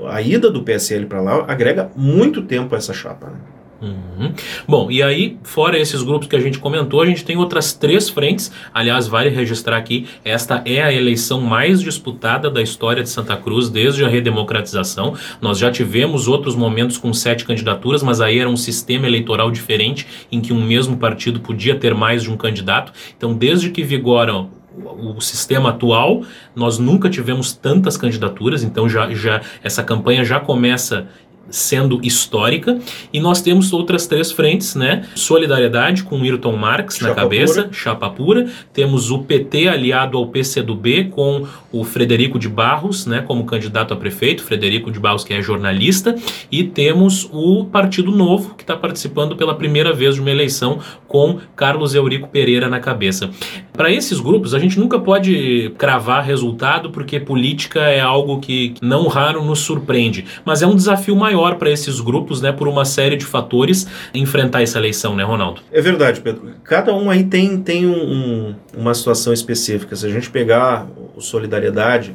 A 0.08 0.20
ida 0.20 0.50
do 0.50 0.62
PSL 0.62 1.06
para 1.06 1.20
lá 1.20 1.44
agrega 1.48 1.90
muito 1.96 2.42
tempo 2.42 2.74
a 2.74 2.78
essa 2.78 2.92
chapa. 2.92 3.28
Né? 3.28 3.38
Uhum. 3.80 4.32
Bom, 4.66 4.90
e 4.90 5.02
aí, 5.02 5.36
fora 5.42 5.78
esses 5.78 6.02
grupos 6.02 6.28
que 6.28 6.36
a 6.36 6.40
gente 6.40 6.58
comentou, 6.58 7.02
a 7.02 7.06
gente 7.06 7.24
tem 7.24 7.36
outras 7.36 7.74
três 7.74 8.08
frentes. 8.08 8.50
Aliás, 8.72 9.06
vale 9.06 9.28
registrar 9.28 9.76
aqui: 9.76 10.06
esta 10.24 10.62
é 10.64 10.82
a 10.82 10.92
eleição 10.92 11.40
mais 11.42 11.82
disputada 11.82 12.50
da 12.50 12.62
história 12.62 13.02
de 13.02 13.10
Santa 13.10 13.36
Cruz 13.36 13.68
desde 13.68 14.02
a 14.04 14.08
redemocratização. 14.08 15.14
Nós 15.40 15.58
já 15.58 15.70
tivemos 15.70 16.26
outros 16.26 16.56
momentos 16.56 16.96
com 16.96 17.12
sete 17.12 17.44
candidaturas, 17.44 18.02
mas 18.02 18.20
aí 18.20 18.38
era 18.38 18.48
um 18.48 18.56
sistema 18.56 19.06
eleitoral 19.06 19.50
diferente 19.50 20.06
em 20.32 20.40
que 20.40 20.52
um 20.52 20.64
mesmo 20.64 20.96
partido 20.96 21.40
podia 21.40 21.74
ter 21.74 21.94
mais 21.94 22.22
de 22.22 22.30
um 22.30 22.36
candidato. 22.36 22.92
Então, 23.16 23.34
desde 23.34 23.70
que 23.70 23.82
vigoram 23.82 24.50
o 24.84 25.20
sistema 25.20 25.70
atual, 25.70 26.22
nós 26.54 26.78
nunca 26.78 27.08
tivemos 27.08 27.52
tantas 27.52 27.96
candidaturas, 27.96 28.62
então 28.62 28.88
já, 28.88 29.12
já 29.12 29.40
essa 29.62 29.82
campanha 29.82 30.24
já 30.24 30.38
começa 30.38 31.08
sendo 31.50 32.00
histórica 32.02 32.78
e 33.12 33.20
nós 33.20 33.40
temos 33.40 33.72
outras 33.72 34.06
três 34.06 34.32
frentes, 34.32 34.74
né? 34.74 35.06
Solidariedade 35.14 36.02
com 36.02 36.20
Ayrton 36.20 36.56
Marx 36.56 37.00
na 37.00 37.14
cabeça, 37.14 37.62
pura. 37.62 37.72
chapa 37.72 38.10
pura. 38.10 38.46
Temos 38.72 39.10
o 39.10 39.20
PT 39.20 39.68
aliado 39.68 40.18
ao 40.18 40.26
PCdoB 40.26 41.10
com 41.10 41.46
o 41.72 41.84
Frederico 41.84 42.38
de 42.38 42.48
Barros, 42.48 43.06
né, 43.06 43.22
como 43.26 43.44
candidato 43.44 43.92
a 43.92 43.96
prefeito, 43.96 44.42
Frederico 44.42 44.90
de 44.90 44.98
Barros 44.98 45.24
que 45.24 45.34
é 45.34 45.42
jornalista, 45.42 46.14
e 46.50 46.64
temos 46.64 47.28
o 47.32 47.66
Partido 47.66 48.10
Novo 48.10 48.54
que 48.54 48.62
está 48.62 48.76
participando 48.76 49.36
pela 49.36 49.54
primeira 49.54 49.92
vez 49.92 50.14
de 50.14 50.20
uma 50.20 50.30
eleição 50.30 50.78
com 51.06 51.38
Carlos 51.54 51.94
Eurico 51.94 52.28
Pereira 52.28 52.68
na 52.68 52.80
cabeça. 52.80 53.30
Para 53.72 53.90
esses 53.92 54.20
grupos 54.20 54.54
a 54.54 54.58
gente 54.58 54.78
nunca 54.78 54.98
pode 54.98 55.72
cravar 55.76 56.24
resultado 56.24 56.90
porque 56.90 57.20
política 57.20 57.80
é 57.80 58.00
algo 58.00 58.40
que 58.40 58.74
não 58.80 59.06
raro 59.06 59.44
nos 59.44 59.60
surpreende, 59.60 60.24
mas 60.44 60.62
é 60.62 60.66
um 60.66 60.74
desafio 60.74 61.14
maior 61.14 61.35
maior 61.36 61.56
para 61.56 61.70
esses 61.70 62.00
grupos, 62.00 62.40
né, 62.40 62.52
por 62.52 62.68
uma 62.68 62.84
série 62.84 63.16
de 63.16 63.24
fatores, 63.24 63.86
enfrentar 64.14 64.62
essa 64.62 64.78
eleição, 64.78 65.14
né, 65.14 65.22
Ronaldo? 65.22 65.60
É 65.70 65.80
verdade, 65.80 66.20
Pedro. 66.20 66.52
Cada 66.64 66.94
um 66.94 67.10
aí 67.10 67.24
tem, 67.24 67.58
tem 67.58 67.86
um, 67.86 67.92
um, 67.92 68.54
uma 68.76 68.94
situação 68.94 69.32
específica. 69.32 69.94
Se 69.94 70.06
a 70.06 70.10
gente 70.10 70.30
pegar 70.30 70.86
o 71.14 71.20
Solidariedade, 71.20 72.14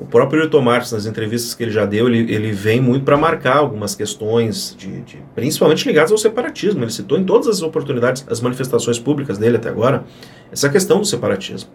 o 0.00 0.06
próprio 0.06 0.42
Hilton 0.42 0.62
Martins, 0.62 0.92
nas 0.92 1.04
entrevistas 1.04 1.52
que 1.52 1.62
ele 1.62 1.70
já 1.70 1.84
deu, 1.84 2.08
ele, 2.08 2.32
ele 2.32 2.52
vem 2.52 2.80
muito 2.80 3.04
para 3.04 3.18
marcar 3.18 3.58
algumas 3.58 3.94
questões, 3.94 4.74
de, 4.78 5.02
de, 5.02 5.18
principalmente 5.34 5.86
ligadas 5.86 6.10
ao 6.10 6.16
separatismo. 6.16 6.82
Ele 6.82 6.90
citou 6.90 7.18
em 7.18 7.24
todas 7.24 7.48
as 7.48 7.60
oportunidades, 7.60 8.24
as 8.28 8.40
manifestações 8.40 8.98
públicas 8.98 9.36
dele 9.36 9.56
até 9.56 9.68
agora, 9.68 10.04
essa 10.50 10.70
questão 10.70 11.00
do 11.00 11.04
separatismo. 11.04 11.68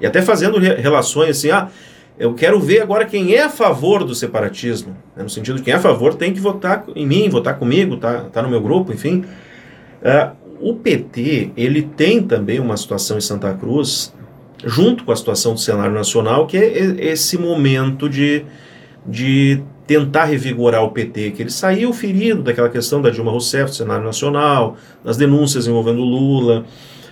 E 0.00 0.06
até 0.06 0.22
fazendo 0.22 0.58
relações 0.58 1.36
assim, 1.38 1.50
ah, 1.50 1.68
eu 2.18 2.34
quero 2.34 2.58
ver 2.58 2.80
agora 2.80 3.04
quem 3.04 3.34
é 3.34 3.44
a 3.44 3.50
favor 3.50 4.04
do 4.04 4.14
separatismo. 4.14 4.96
Né? 5.14 5.22
No 5.22 5.30
sentido 5.30 5.56
de 5.56 5.62
quem 5.62 5.72
é 5.72 5.76
a 5.76 5.80
favor 5.80 6.14
tem 6.14 6.32
que 6.32 6.40
votar 6.40 6.84
em 6.94 7.06
mim, 7.06 7.28
votar 7.28 7.58
comigo, 7.58 7.96
tá, 7.96 8.20
tá 8.32 8.42
no 8.42 8.48
meu 8.48 8.60
grupo, 8.60 8.92
enfim. 8.92 9.24
Uh, 10.02 10.36
o 10.60 10.74
PT, 10.74 11.50
ele 11.56 11.82
tem 11.82 12.22
também 12.22 12.58
uma 12.58 12.76
situação 12.76 13.18
em 13.18 13.20
Santa 13.20 13.52
Cruz, 13.52 14.14
junto 14.64 15.04
com 15.04 15.12
a 15.12 15.16
situação 15.16 15.52
do 15.54 15.60
cenário 15.60 15.92
nacional, 15.92 16.46
que 16.46 16.56
é 16.56 16.76
esse 16.98 17.36
momento 17.36 18.08
de, 18.08 18.44
de 19.06 19.62
tentar 19.86 20.24
revigorar 20.24 20.82
o 20.82 20.90
PT, 20.90 21.32
que 21.32 21.42
ele 21.42 21.50
saiu 21.50 21.92
ferido 21.92 22.42
daquela 22.42 22.68
questão 22.68 23.02
da 23.02 23.10
Dilma 23.10 23.30
Rousseff, 23.30 23.70
do 23.70 23.76
cenário 23.76 24.04
nacional, 24.04 24.76
das 25.04 25.16
denúncias 25.16 25.66
envolvendo 25.66 26.00
Lula. 26.00 26.64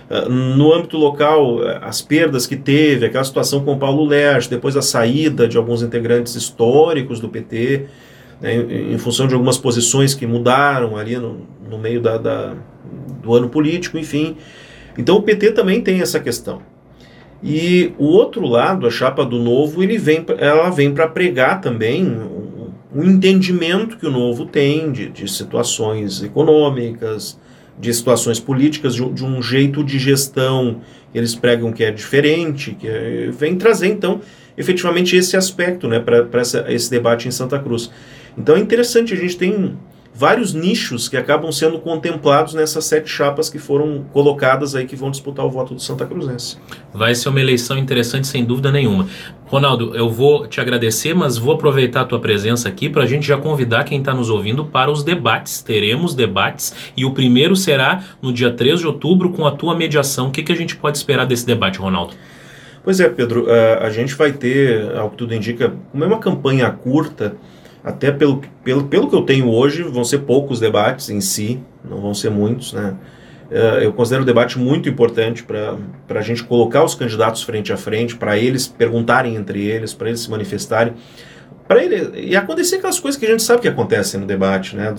Ah, 0.09 0.29
no 0.29 0.73
âmbito 0.73 0.97
local, 0.97 1.63
eh, 1.63 1.79
as 1.81 2.01
perdas 2.01 2.45
que 2.45 2.55
teve, 2.55 3.05
aquela 3.05 3.23
situação 3.23 3.63
com 3.63 3.73
o 3.73 3.77
Paulo 3.77 4.05
Lerch, 4.05 4.49
depois 4.49 4.77
a 4.77 4.81
saída 4.81 5.47
de 5.47 5.57
alguns 5.57 5.81
integrantes 5.81 6.35
históricos 6.35 7.19
do 7.19 7.27
PT, 7.27 7.85
né, 8.39 8.55
em, 8.55 8.93
em, 8.93 8.97
função 8.97 9.27
de 9.27 9.33
algumas 9.33 9.57
posições 9.57 10.13
que 10.13 10.27
mudaram 10.27 10.95
ali 10.95 11.17
no, 11.17 11.41
no 11.69 11.79
meio 11.79 12.01
da, 12.01 12.17
da, 12.17 12.53
do 13.23 13.33
ano 13.33 13.49
político, 13.49 13.97
enfim. 13.97 14.37
Então 14.97 15.17
o 15.17 15.21
PT 15.21 15.51
também 15.51 15.81
tem 15.81 16.01
essa 16.01 16.19
questão. 16.19 16.61
E 17.43 17.93
o 17.97 18.05
outro 18.05 18.45
lado, 18.47 18.87
a 18.87 18.91
chapa 18.91 19.25
do 19.25 19.39
Novo, 19.39 19.83
ele 19.83 19.97
vem, 19.97 20.25
ela 20.37 20.69
vem 20.69 20.93
para 20.93 21.07
pregar 21.07 21.61
também 21.61 22.05
o, 22.05 22.71
o, 22.93 23.03
entendimento 23.03 23.97
que 23.97 24.05
o 24.05 24.11
Novo 24.11 24.45
tem 24.45 24.91
de, 24.91 25.09
de 25.09 25.31
situações 25.31 26.23
econômicas, 26.23 27.39
de 27.79 27.93
situações 27.93 28.39
políticas, 28.39 28.95
de, 28.95 29.07
de, 29.09 29.23
um 29.23 29.41
jeito 29.41 29.83
de 29.83 29.99
gestão 29.99 30.81
eles 31.13 31.33
pregam 31.33 31.71
que 31.71 31.83
é 31.83 31.91
diferente, 31.91 32.75
que 32.77 32.87
é, 32.87 33.29
vem 33.31 33.55
trazer, 33.55 33.87
então, 33.87 34.19
efetivamente 34.57 35.15
esse 35.15 35.37
aspecto 35.37 35.87
né, 35.87 35.99
para 35.99 36.41
esse 36.67 36.91
debate 36.91 37.27
em 37.27 37.31
Santa 37.31 37.57
Cruz. 37.57 37.89
Então 38.37 38.55
é 38.55 38.59
interessante, 38.59 39.13
a 39.13 39.17
gente 39.17 39.37
tem 39.37 39.77
vários 40.15 40.53
nichos 40.53 41.09
que 41.09 41.17
acabam 41.17 41.51
sendo 41.51 41.77
contemplados 41.77 42.53
nessas 42.53 42.85
sete 42.85 43.09
chapas 43.09 43.49
que 43.49 43.59
foram 43.59 44.05
colocadas 44.13 44.73
aí 44.73 44.85
que 44.85 44.95
vão 44.95 45.11
disputar 45.11 45.45
o 45.45 45.49
voto 45.49 45.75
do 45.75 45.81
Santa 45.81 46.05
Cruzense. 46.05 46.57
Vai 46.93 47.13
ser 47.13 47.27
uma 47.27 47.41
eleição 47.41 47.77
interessante 47.77 48.25
sem 48.25 48.45
dúvida 48.45 48.71
nenhuma. 48.71 49.07
Ronaldo, 49.47 49.93
eu 49.93 50.09
vou 50.09 50.47
te 50.47 50.61
agradecer, 50.61 51.13
mas 51.13 51.37
vou 51.37 51.53
aproveitar 51.53 52.01
a 52.01 52.05
tua 52.05 52.19
presença 52.19 52.69
aqui 52.69 52.89
para 52.89 53.03
a 53.03 53.05
gente 53.05 53.27
já 53.27 53.37
convidar 53.37 53.83
quem 53.83 53.99
está 53.99 54.13
nos 54.13 54.29
ouvindo 54.29 54.65
para 54.65 54.89
os 54.89 55.03
debates. 55.03 55.61
Teremos 55.61 56.15
debates 56.15 56.73
e 56.95 57.03
o 57.03 57.11
primeiro 57.11 57.55
será 57.55 58.01
no 58.21 58.31
dia 58.31 58.51
3 58.51 58.79
de 58.79 58.87
outubro 58.87 59.31
com 59.31 59.45
a 59.45 59.51
tua 59.51 59.75
mediação. 59.75 60.29
O 60.29 60.31
que, 60.31 60.43
que 60.43 60.51
a 60.51 60.55
gente 60.55 60.77
pode 60.77 60.97
esperar 60.97 61.25
desse 61.25 61.45
debate, 61.45 61.77
Ronaldo? 61.77 62.13
Pois 62.83 62.99
é, 62.99 63.09
Pedro, 63.09 63.49
eh, 63.49 63.79
a 63.81 63.89
gente 63.89 64.13
vai 64.13 64.31
ter, 64.31 64.95
ao 64.95 65.09
que 65.09 65.17
tudo 65.17 65.33
indica, 65.33 65.73
como 65.91 66.03
é 66.03 66.07
uma 66.07 66.19
campanha 66.19 66.69
curta, 66.69 67.35
até 67.85 68.11
pelo, 68.11 68.41
pelo, 68.63 68.85
pelo 68.85 69.07
que 69.07 69.15
eu 69.15 69.21
tenho 69.21 69.47
hoje, 69.47 69.83
vão 69.83 70.03
ser 70.03 70.19
poucos 70.19 70.59
debates 70.59 71.11
em 71.11 71.21
si, 71.21 71.59
não 71.87 72.01
vão 72.01 72.15
ser 72.15 72.31
muitos, 72.31 72.73
né? 72.73 72.95
É, 73.51 73.85
eu 73.85 73.93
considero 73.93 74.23
o 74.23 74.25
debate 74.25 74.57
muito 74.57 74.89
importante 74.89 75.43
para 75.43 76.19
a 76.19 76.21
gente 76.21 76.43
colocar 76.43 76.83
os 76.83 76.95
candidatos 76.95 77.43
frente 77.43 77.71
a 77.71 77.77
frente, 77.77 78.15
para 78.15 78.39
eles 78.39 78.67
perguntarem 78.67 79.35
entre 79.35 79.63
eles, 79.63 79.93
para 79.93 80.07
eles 80.07 80.21
se 80.21 80.31
manifestarem, 80.31 80.95
para 81.67 81.83
ele 81.83 82.21
e 82.21 82.35
acontecer 82.35 82.77
aquelas 82.77 82.99
coisas 82.99 83.19
que 83.19 83.25
a 83.27 83.29
gente 83.29 83.43
sabe 83.43 83.61
que 83.61 83.67
acontecem 83.67 84.19
no 84.19 84.25
debate, 84.25 84.75
né? 84.75 84.91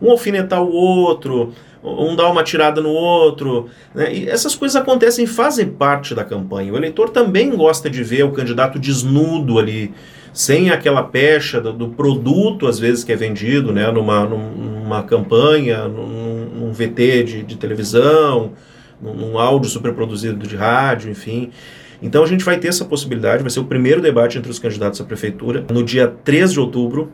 um 0.00 0.10
alfinetar 0.10 0.62
o 0.62 0.72
outro, 0.72 1.52
um 1.82 2.16
dá 2.16 2.26
uma 2.30 2.42
tirada 2.42 2.80
no 2.80 2.88
outro. 2.88 3.68
Né? 3.94 4.14
E 4.14 4.28
essas 4.30 4.54
coisas 4.54 4.76
acontecem, 4.76 5.26
fazem 5.26 5.68
parte 5.68 6.14
da 6.14 6.24
campanha. 6.24 6.72
O 6.72 6.76
eleitor 6.76 7.10
também 7.10 7.54
gosta 7.54 7.90
de 7.90 8.02
ver 8.02 8.24
o 8.24 8.32
candidato 8.32 8.78
desnudo 8.78 9.58
ali, 9.58 9.92
sem 10.34 10.68
aquela 10.68 11.04
pecha 11.04 11.60
do, 11.60 11.72
do 11.72 11.88
produto, 11.90 12.66
às 12.66 12.76
vezes, 12.76 13.04
que 13.04 13.12
é 13.12 13.16
vendido 13.16 13.72
né? 13.72 13.88
numa, 13.92 14.24
numa 14.26 15.02
campanha, 15.04 15.86
num, 15.86 16.46
num 16.46 16.72
VT 16.72 17.22
de, 17.22 17.42
de 17.44 17.56
televisão, 17.56 18.52
num, 19.00 19.14
num 19.14 19.38
áudio 19.38 19.70
superproduzido 19.70 20.44
de 20.44 20.56
rádio, 20.56 21.08
enfim. 21.08 21.50
Então 22.02 22.24
a 22.24 22.26
gente 22.26 22.44
vai 22.44 22.58
ter 22.58 22.68
essa 22.68 22.84
possibilidade, 22.84 23.42
vai 23.42 23.50
ser 23.50 23.60
o 23.60 23.64
primeiro 23.64 24.02
debate 24.02 24.36
entre 24.36 24.50
os 24.50 24.58
candidatos 24.58 25.00
à 25.00 25.04
prefeitura 25.04 25.64
no 25.70 25.84
dia 25.84 26.12
3 26.24 26.52
de 26.52 26.60
outubro. 26.60 27.12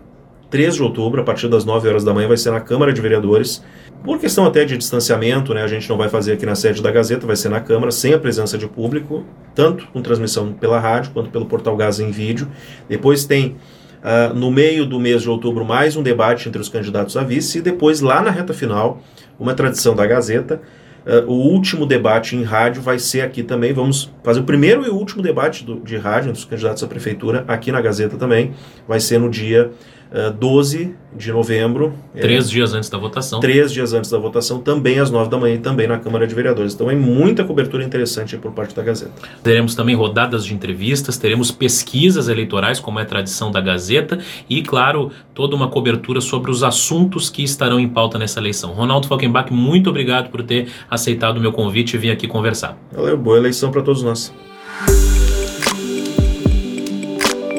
3 0.50 0.74
de 0.74 0.82
outubro, 0.82 1.20
a 1.20 1.24
partir 1.24 1.48
das 1.48 1.64
9 1.64 1.88
horas 1.88 2.04
da 2.04 2.12
manhã, 2.12 2.26
vai 2.26 2.36
ser 2.36 2.50
na 2.50 2.60
Câmara 2.60 2.92
de 2.92 3.00
Vereadores. 3.00 3.62
Por 4.02 4.18
questão 4.18 4.44
até 4.44 4.64
de 4.64 4.76
distanciamento, 4.76 5.54
né, 5.54 5.62
a 5.62 5.68
gente 5.68 5.88
não 5.88 5.96
vai 5.96 6.08
fazer 6.08 6.32
aqui 6.32 6.44
na 6.44 6.54
sede 6.54 6.82
da 6.82 6.90
Gazeta, 6.90 7.26
vai 7.26 7.36
ser 7.36 7.48
na 7.48 7.60
Câmara, 7.60 7.92
sem 7.92 8.12
a 8.12 8.18
presença 8.18 8.58
de 8.58 8.66
público, 8.66 9.24
tanto 9.54 9.86
com 9.88 10.02
transmissão 10.02 10.52
pela 10.52 10.80
rádio 10.80 11.12
quanto 11.12 11.30
pelo 11.30 11.46
Portal 11.46 11.76
Gás 11.76 12.00
em 12.00 12.10
vídeo. 12.10 12.48
Depois 12.88 13.24
tem, 13.24 13.56
uh, 14.02 14.34
no 14.34 14.50
meio 14.50 14.84
do 14.84 14.98
mês 14.98 15.22
de 15.22 15.30
outubro, 15.30 15.64
mais 15.64 15.96
um 15.96 16.02
debate 16.02 16.48
entre 16.48 16.60
os 16.60 16.68
candidatos 16.68 17.16
a 17.16 17.22
vice, 17.22 17.58
e 17.58 17.60
depois, 17.60 18.00
lá 18.00 18.20
na 18.20 18.30
reta 18.30 18.52
final, 18.52 19.00
uma 19.38 19.54
tradição 19.54 19.94
da 19.94 20.06
Gazeta, 20.06 20.60
Uh, 21.00 21.24
o 21.26 21.32
último 21.32 21.86
debate 21.86 22.36
em 22.36 22.42
rádio 22.42 22.82
vai 22.82 22.98
ser 22.98 23.22
aqui 23.22 23.42
também. 23.42 23.72
Vamos 23.72 24.12
fazer 24.22 24.40
o 24.40 24.44
primeiro 24.44 24.86
e 24.86 24.90
último 24.90 25.22
debate 25.22 25.64
do, 25.64 25.80
de 25.80 25.96
rádio 25.96 26.28
entre 26.28 26.38
os 26.38 26.44
candidatos 26.44 26.82
à 26.82 26.86
prefeitura, 26.86 27.42
aqui 27.48 27.72
na 27.72 27.80
Gazeta 27.80 28.18
também. 28.18 28.52
Vai 28.86 29.00
ser 29.00 29.18
no 29.18 29.30
dia 29.30 29.70
uh, 30.12 30.29
eh, 30.29 30.31
12 30.31 30.94
de 31.16 31.33
novembro. 31.33 31.92
Três 32.14 32.46
é, 32.46 32.51
dias 32.51 32.75
antes 32.75 32.88
da 32.88 32.99
votação. 32.99 33.40
Três 33.40 33.73
dias 33.73 33.92
antes 33.92 34.11
da 34.11 34.18
votação, 34.18 34.61
também 34.61 34.99
às 34.99 35.11
nove 35.11 35.29
da 35.29 35.37
manhã 35.37 35.55
e 35.55 35.59
também 35.59 35.87
na 35.87 35.99
Câmara 35.99 36.27
de 36.27 36.35
Vereadores. 36.35 36.75
Então 36.75 36.90
é 36.90 36.94
muita 36.94 37.44
cobertura 37.44 37.83
interessante 37.83 38.37
por 38.37 38.53
parte 38.53 38.75
da 38.75 38.83
Gazeta. 38.83 39.12
Teremos 39.42 39.75
também 39.75 39.94
rodadas 39.94 40.44
de 40.44 40.55
entrevistas, 40.55 41.16
teremos 41.16 41.51
pesquisas 41.51 42.29
eleitorais, 42.29 42.79
como 42.79 43.01
é 43.01 43.05
tradição 43.05 43.51
da 43.51 43.61
Gazeta, 43.61 44.18
e, 44.49 44.62
claro, 44.62 45.11
toda 45.35 45.57
uma 45.57 45.68
cobertura 45.68 46.20
sobre 46.20 46.51
os 46.51 46.62
assuntos 46.62 47.29
que 47.29 47.42
estarão 47.42 47.81
em 47.81 47.88
pauta 47.88 48.18
nessa 48.18 48.38
eleição. 48.38 48.73
Ronaldo 48.73 49.09
Falkenbach, 49.09 49.53
muito 49.53 49.90
obrigado 49.90 50.31
por 50.31 50.42
ter 50.42 50.68
aceitado 50.88 51.38
o 51.38 51.40
meu 51.40 51.53
convite 51.53 51.94
e 51.94 51.99
vir 51.99 52.11
aqui 52.11 52.27
conversar. 52.27 52.77
Valeu, 52.92 53.16
boa 53.16 53.37
eleição 53.37 53.70
para 53.70 53.83
todos 53.83 54.03
nós. 54.03 54.33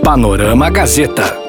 Panorama 0.04 0.70
Gazeta. 0.70 1.41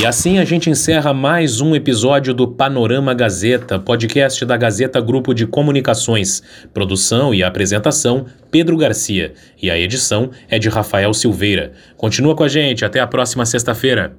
E 0.00 0.06
assim 0.06 0.38
a 0.38 0.46
gente 0.46 0.70
encerra 0.70 1.12
mais 1.12 1.60
um 1.60 1.74
episódio 1.74 2.32
do 2.32 2.48
Panorama 2.48 3.12
Gazeta, 3.12 3.78
podcast 3.78 4.46
da 4.46 4.56
Gazeta 4.56 4.98
Grupo 4.98 5.34
de 5.34 5.46
Comunicações. 5.46 6.42
Produção 6.72 7.34
e 7.34 7.42
apresentação: 7.42 8.24
Pedro 8.50 8.78
Garcia. 8.78 9.34
E 9.62 9.70
a 9.70 9.78
edição 9.78 10.30
é 10.48 10.58
de 10.58 10.70
Rafael 10.70 11.12
Silveira. 11.12 11.72
Continua 11.98 12.34
com 12.34 12.42
a 12.42 12.48
gente, 12.48 12.82
até 12.82 12.98
a 12.98 13.06
próxima 13.06 13.44
sexta-feira. 13.44 14.16